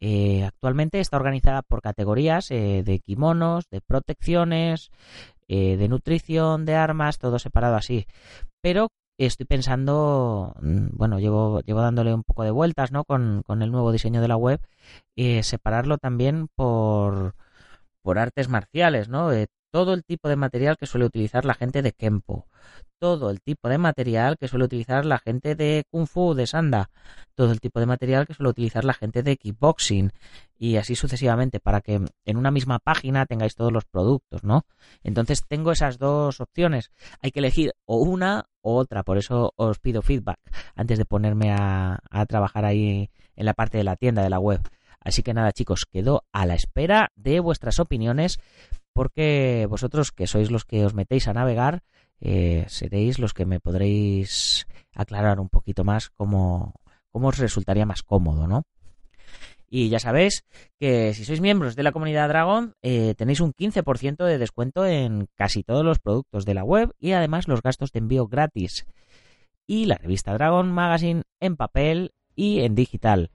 Eh, 0.00 0.44
actualmente 0.44 1.00
está 1.00 1.16
organizada 1.16 1.62
por 1.62 1.80
categorías 1.80 2.50
eh, 2.50 2.82
de 2.84 2.98
kimonos, 2.98 3.68
de 3.70 3.80
protecciones, 3.80 4.90
eh, 5.48 5.76
de 5.76 5.88
nutrición, 5.88 6.66
de 6.66 6.74
armas, 6.74 7.18
todo 7.18 7.38
separado 7.38 7.76
así. 7.76 8.06
Pero 8.60 8.88
estoy 9.18 9.46
pensando, 9.46 10.54
mm, 10.60 10.88
bueno, 10.92 11.18
llevo, 11.18 11.60
llevo 11.60 11.80
dándole 11.80 12.14
un 12.14 12.24
poco 12.24 12.44
de 12.44 12.50
vueltas, 12.50 12.92
¿no? 12.92 13.04
Con, 13.04 13.42
con 13.46 13.62
el 13.62 13.70
nuevo 13.70 13.92
diseño 13.92 14.20
de 14.20 14.28
la 14.28 14.36
web, 14.36 14.60
separarlo 15.42 15.98
también 15.98 16.48
por, 16.54 17.34
por 18.02 18.18
artes 18.18 18.48
marciales, 18.48 19.08
¿no? 19.08 19.30
todo 19.70 19.92
el 19.94 20.04
tipo 20.04 20.28
de 20.28 20.36
material 20.36 20.76
que 20.76 20.86
suele 20.86 21.06
utilizar 21.06 21.44
la 21.44 21.54
gente 21.54 21.82
de 21.82 21.90
Kempo, 21.92 22.46
todo 22.98 23.30
el 23.30 23.42
tipo 23.42 23.68
de 23.68 23.76
material 23.76 24.38
que 24.38 24.48
suele 24.48 24.64
utilizar 24.64 25.04
la 25.04 25.18
gente 25.18 25.54
de 25.54 25.84
Kung 25.90 26.06
Fu, 26.06 26.34
de 26.34 26.46
Sanda, 26.46 26.90
todo 27.34 27.52
el 27.52 27.60
tipo 27.60 27.80
de 27.80 27.86
material 27.86 28.26
que 28.26 28.34
suele 28.34 28.50
utilizar 28.50 28.84
la 28.84 28.94
gente 28.94 29.22
de 29.22 29.36
kickboxing 29.36 30.10
y 30.56 30.76
así 30.76 30.94
sucesivamente 30.94 31.60
para 31.60 31.80
que 31.80 32.00
en 32.24 32.36
una 32.36 32.50
misma 32.50 32.78
página 32.78 33.26
tengáis 33.26 33.56
todos 33.56 33.72
los 33.72 33.84
productos, 33.84 34.42
¿no? 34.44 34.64
Entonces 35.02 35.44
tengo 35.46 35.72
esas 35.72 35.98
dos 35.98 36.40
opciones. 36.40 36.90
Hay 37.20 37.30
que 37.30 37.40
elegir 37.40 37.74
o 37.84 37.98
una 37.98 38.46
o 38.62 38.76
otra, 38.76 39.02
por 39.02 39.18
eso 39.18 39.52
os 39.56 39.78
pido 39.78 40.00
feedback 40.00 40.38
antes 40.74 40.96
de 40.96 41.04
ponerme 41.04 41.52
a, 41.52 41.98
a 42.10 42.26
trabajar 42.26 42.64
ahí 42.64 43.10
en 43.36 43.44
la 43.44 43.54
parte 43.54 43.76
de 43.76 43.84
la 43.84 43.96
tienda 43.96 44.22
de 44.22 44.30
la 44.30 44.38
web. 44.38 44.60
Así 45.00 45.22
que 45.22 45.34
nada 45.34 45.52
chicos, 45.52 45.84
quedo 45.90 46.24
a 46.32 46.46
la 46.46 46.54
espera 46.54 47.10
de 47.14 47.40
vuestras 47.40 47.78
opiniones 47.78 48.38
porque 48.94 49.66
vosotros 49.68 50.12
que 50.12 50.26
sois 50.26 50.50
los 50.50 50.64
que 50.64 50.86
os 50.86 50.94
metéis 50.94 51.28
a 51.28 51.34
navegar, 51.34 51.82
eh, 52.24 52.64
seréis 52.68 53.18
los 53.18 53.34
que 53.34 53.44
me 53.44 53.60
podréis 53.60 54.66
aclarar 54.94 55.40
un 55.40 55.50
poquito 55.50 55.84
más 55.84 56.08
cómo, 56.08 56.72
cómo 57.12 57.28
os 57.28 57.38
resultaría 57.38 57.84
más 57.84 58.02
cómodo, 58.02 58.48
¿no? 58.48 58.64
Y 59.68 59.90
ya 59.90 59.98
sabéis 59.98 60.44
que 60.78 61.12
si 61.14 61.24
sois 61.24 61.40
miembros 61.40 61.76
de 61.76 61.82
la 61.82 61.92
comunidad 61.92 62.28
Dragon 62.28 62.74
eh, 62.80 63.14
tenéis 63.18 63.40
un 63.40 63.52
15% 63.52 64.24
de 64.24 64.38
descuento 64.38 64.86
en 64.86 65.28
casi 65.34 65.64
todos 65.64 65.84
los 65.84 65.98
productos 65.98 66.46
de 66.46 66.54
la 66.54 66.64
web 66.64 66.94
y 66.98 67.12
además 67.12 67.46
los 67.46 67.60
gastos 67.60 67.92
de 67.92 67.98
envío 67.98 68.26
gratis. 68.26 68.86
Y 69.66 69.84
la 69.84 69.96
revista 69.96 70.32
Dragon 70.32 70.70
Magazine 70.72 71.24
en 71.40 71.56
papel 71.56 72.12
y 72.34 72.60
en 72.60 72.74
digital. 72.74 73.30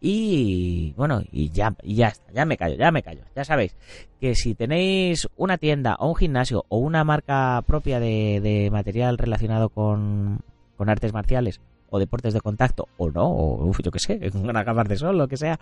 Y 0.00 0.92
bueno, 0.96 1.22
y 1.32 1.50
ya, 1.50 1.74
y 1.82 1.96
ya 1.96 2.08
está, 2.08 2.32
ya 2.32 2.44
me 2.44 2.56
callo, 2.56 2.76
ya 2.76 2.92
me 2.92 3.02
callo. 3.02 3.22
Ya 3.34 3.44
sabéis 3.44 3.76
que 4.20 4.34
si 4.34 4.54
tenéis 4.54 5.28
una 5.36 5.58
tienda 5.58 5.96
o 5.98 6.08
un 6.08 6.16
gimnasio 6.16 6.64
o 6.68 6.78
una 6.78 7.02
marca 7.02 7.62
propia 7.66 7.98
de, 7.98 8.68
material 8.70 9.18
relacionado 9.18 9.70
con, 9.70 10.40
con, 10.76 10.88
artes 10.88 11.12
marciales 11.12 11.60
o 11.90 11.98
deportes 11.98 12.32
de 12.32 12.40
contacto 12.40 12.88
o 12.96 13.10
no, 13.10 13.26
o 13.28 13.72
yo 13.82 13.90
qué 13.90 13.98
sé, 13.98 14.30
una 14.34 14.64
cámara 14.64 14.88
de 14.88 14.96
sol, 14.96 15.18
lo 15.18 15.26
que 15.26 15.36
sea. 15.36 15.58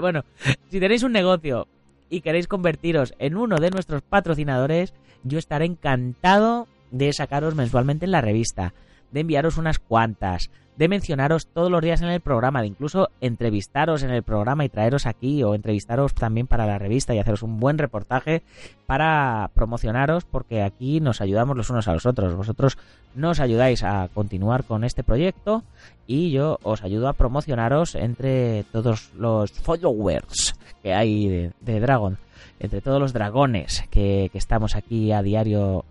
Bueno, 0.00 0.24
si 0.70 0.78
tenéis 0.78 1.02
un 1.02 1.12
negocio 1.12 1.66
y 2.08 2.20
queréis 2.20 2.46
convertiros 2.46 3.14
en 3.18 3.36
uno 3.36 3.56
de 3.56 3.70
nuestros 3.70 4.02
patrocinadores, 4.02 4.94
yo 5.24 5.38
estaré 5.38 5.64
encantado 5.64 6.68
de 6.92 7.12
sacaros 7.12 7.56
mensualmente 7.56 8.04
en 8.04 8.12
la 8.12 8.20
revista, 8.20 8.72
de 9.10 9.20
enviaros 9.20 9.58
unas 9.58 9.78
cuantas, 9.80 10.50
de 10.76 10.88
mencionaros 10.88 11.46
todos 11.46 11.70
los 11.70 11.80
días 11.80 12.02
en 12.02 12.08
el 12.08 12.20
programa, 12.20 12.60
de 12.60 12.68
incluso 12.68 13.08
entrevistaros 13.20 14.02
en 14.02 14.10
el 14.10 14.22
programa 14.22 14.64
y 14.64 14.68
traeros 14.68 15.06
aquí 15.06 15.42
o 15.42 15.54
entrevistaros 15.54 16.14
también 16.14 16.46
para 16.46 16.66
la 16.66 16.78
revista 16.78 17.14
y 17.14 17.18
haceros 17.18 17.42
un 17.42 17.60
buen 17.60 17.78
reportaje 17.78 18.42
para 18.86 19.50
promocionaros 19.54 20.24
porque 20.24 20.62
aquí 20.62 21.00
nos 21.00 21.20
ayudamos 21.20 21.56
los 21.56 21.70
unos 21.70 21.88
a 21.88 21.92
los 21.92 22.06
otros. 22.06 22.34
Vosotros 22.34 22.78
nos 23.14 23.40
ayudáis 23.40 23.84
a 23.84 24.08
continuar 24.12 24.64
con 24.64 24.84
este 24.84 25.04
proyecto 25.04 25.62
y 26.06 26.30
yo 26.30 26.58
os 26.62 26.82
ayudo 26.82 27.08
a 27.08 27.12
promocionaros 27.12 27.94
entre 27.94 28.64
todos 28.72 29.12
los 29.16 29.52
followers 29.52 30.56
que 30.82 30.92
hay 30.92 31.52
de, 31.60 31.80
Dragon, 31.80 32.18
entre 32.58 32.80
todos 32.80 33.00
los 33.00 33.12
dragones 33.12 33.84
que, 33.90 34.28
que 34.32 34.38
estamos 34.38 34.74
aquí 34.74 35.12
a 35.12 35.22
diario 35.22 35.84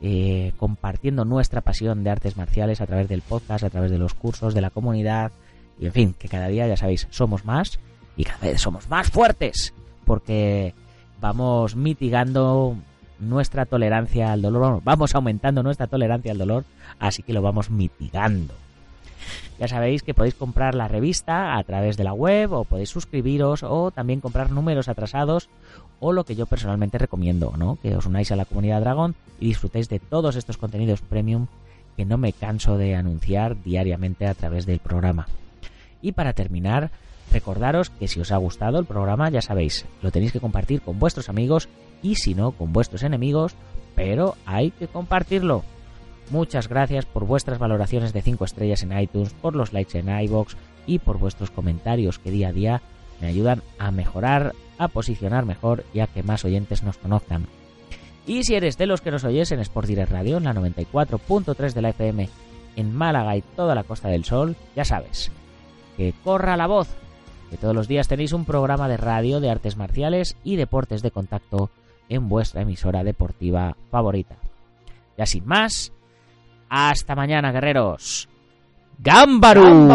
eh, 0.00 0.52
compartiendo 0.56 1.24
nuestra 1.24 1.60
pasión 1.60 2.04
de 2.04 2.10
artes 2.10 2.36
marciales 2.36 2.80
a 2.80 2.86
través 2.86 3.08
del 3.08 3.22
podcast, 3.22 3.64
a 3.64 3.70
través 3.70 3.90
de 3.90 3.98
los 3.98 4.14
cursos, 4.14 4.54
de 4.54 4.60
la 4.60 4.70
comunidad, 4.70 5.32
y 5.78 5.86
en 5.86 5.92
fin, 5.92 6.14
que 6.18 6.28
cada 6.28 6.48
día, 6.48 6.66
ya 6.66 6.76
sabéis, 6.76 7.06
somos 7.10 7.44
más 7.44 7.78
y 8.16 8.24
cada 8.24 8.38
vez 8.38 8.60
somos 8.60 8.88
más 8.88 9.10
fuertes, 9.10 9.74
porque 10.04 10.74
vamos 11.20 11.76
mitigando 11.76 12.76
nuestra 13.18 13.66
tolerancia 13.66 14.32
al 14.32 14.42
dolor, 14.42 14.80
vamos 14.82 15.14
aumentando 15.14 15.62
nuestra 15.62 15.86
tolerancia 15.86 16.32
al 16.32 16.38
dolor, 16.38 16.64
así 16.98 17.22
que 17.22 17.32
lo 17.32 17.42
vamos 17.42 17.70
mitigando. 17.70 18.54
Ya 19.58 19.68
sabéis 19.68 20.02
que 20.02 20.14
podéis 20.14 20.34
comprar 20.34 20.74
la 20.74 20.88
revista 20.88 21.56
a 21.56 21.64
través 21.64 21.96
de 21.96 22.04
la 22.04 22.12
web 22.12 22.52
o 22.52 22.64
podéis 22.64 22.90
suscribiros 22.90 23.62
o 23.62 23.90
también 23.90 24.20
comprar 24.20 24.50
números 24.50 24.88
atrasados 24.88 25.48
o 26.00 26.12
lo 26.12 26.24
que 26.24 26.34
yo 26.34 26.46
personalmente 26.46 26.98
recomiendo, 26.98 27.54
¿no? 27.56 27.78
Que 27.82 27.96
os 27.96 28.06
unáis 28.06 28.32
a 28.32 28.36
la 28.36 28.46
comunidad 28.46 28.80
Dragón 28.80 29.14
y 29.38 29.46
disfrutéis 29.46 29.88
de 29.88 29.98
todos 29.98 30.36
estos 30.36 30.56
contenidos 30.56 31.02
premium 31.02 31.46
que 31.96 32.04
no 32.04 32.16
me 32.16 32.32
canso 32.32 32.78
de 32.78 32.96
anunciar 32.96 33.62
diariamente 33.62 34.26
a 34.26 34.34
través 34.34 34.64
del 34.66 34.78
programa. 34.78 35.28
Y 36.00 36.12
para 36.12 36.32
terminar, 36.32 36.90
recordaros 37.30 37.90
que 37.90 38.08
si 38.08 38.20
os 38.20 38.32
ha 38.32 38.38
gustado 38.38 38.78
el 38.78 38.86
programa, 38.86 39.28
ya 39.28 39.42
sabéis, 39.42 39.84
lo 40.02 40.10
tenéis 40.10 40.32
que 40.32 40.40
compartir 40.40 40.80
con 40.80 40.98
vuestros 40.98 41.28
amigos 41.28 41.68
y 42.02 42.14
si 42.16 42.34
no, 42.34 42.52
con 42.52 42.72
vuestros 42.72 43.02
enemigos, 43.02 43.54
pero 43.94 44.36
hay 44.46 44.70
que 44.70 44.88
compartirlo. 44.88 45.62
Muchas 46.30 46.68
gracias 46.68 47.06
por 47.06 47.26
vuestras 47.26 47.58
valoraciones 47.58 48.12
de 48.12 48.22
5 48.22 48.44
estrellas 48.44 48.84
en 48.84 48.96
iTunes, 48.98 49.34
por 49.34 49.56
los 49.56 49.72
likes 49.72 49.98
en 49.98 50.08
iBox 50.08 50.56
y 50.86 51.00
por 51.00 51.18
vuestros 51.18 51.50
comentarios 51.50 52.20
que 52.20 52.30
día 52.30 52.48
a 52.48 52.52
día 52.52 52.82
me 53.20 53.26
ayudan 53.26 53.62
a 53.78 53.90
mejorar, 53.90 54.54
a 54.78 54.88
posicionar 54.88 55.44
mejor 55.44 55.84
y 55.92 56.00
a 56.00 56.06
que 56.06 56.22
más 56.22 56.44
oyentes 56.44 56.84
nos 56.84 56.98
conozcan. 56.98 57.46
Y 58.26 58.44
si 58.44 58.54
eres 58.54 58.78
de 58.78 58.86
los 58.86 59.00
que 59.00 59.10
nos 59.10 59.24
oyes 59.24 59.50
en 59.50 59.58
Sport 59.58 59.88
Direct 59.88 60.12
Radio, 60.12 60.36
en 60.36 60.44
la 60.44 60.54
94.3 60.54 61.72
de 61.72 61.82
la 61.82 61.88
FM, 61.90 62.28
en 62.76 62.94
Málaga 62.94 63.36
y 63.36 63.42
toda 63.42 63.74
la 63.74 63.82
Costa 63.82 64.08
del 64.08 64.24
Sol, 64.24 64.54
ya 64.76 64.84
sabes, 64.84 65.32
que 65.96 66.14
corra 66.22 66.56
la 66.56 66.68
voz, 66.68 66.88
que 67.50 67.56
todos 67.56 67.74
los 67.74 67.88
días 67.88 68.06
tenéis 68.06 68.32
un 68.32 68.44
programa 68.44 68.88
de 68.88 68.96
radio 68.96 69.40
de 69.40 69.50
artes 69.50 69.76
marciales 69.76 70.36
y 70.44 70.54
deportes 70.54 71.02
de 71.02 71.10
contacto 71.10 71.70
en 72.08 72.28
vuestra 72.28 72.62
emisora 72.62 73.02
deportiva 73.02 73.76
favorita. 73.90 74.36
Ya 75.18 75.26
sin 75.26 75.44
más, 75.44 75.92
hasta 76.70 77.16
mañana, 77.16 77.50
guerreros. 77.50 78.28
¡Gámbaru! 78.98 79.88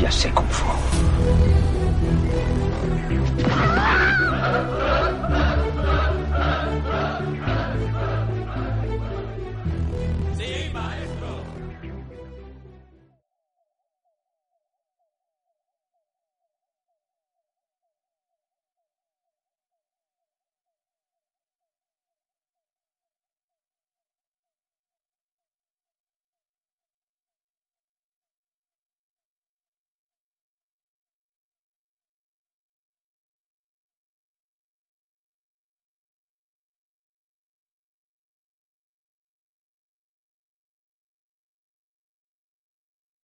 Ya 0.00 0.10
sé 0.10 0.30
Kung 0.32 0.48
Fu. 0.48 0.66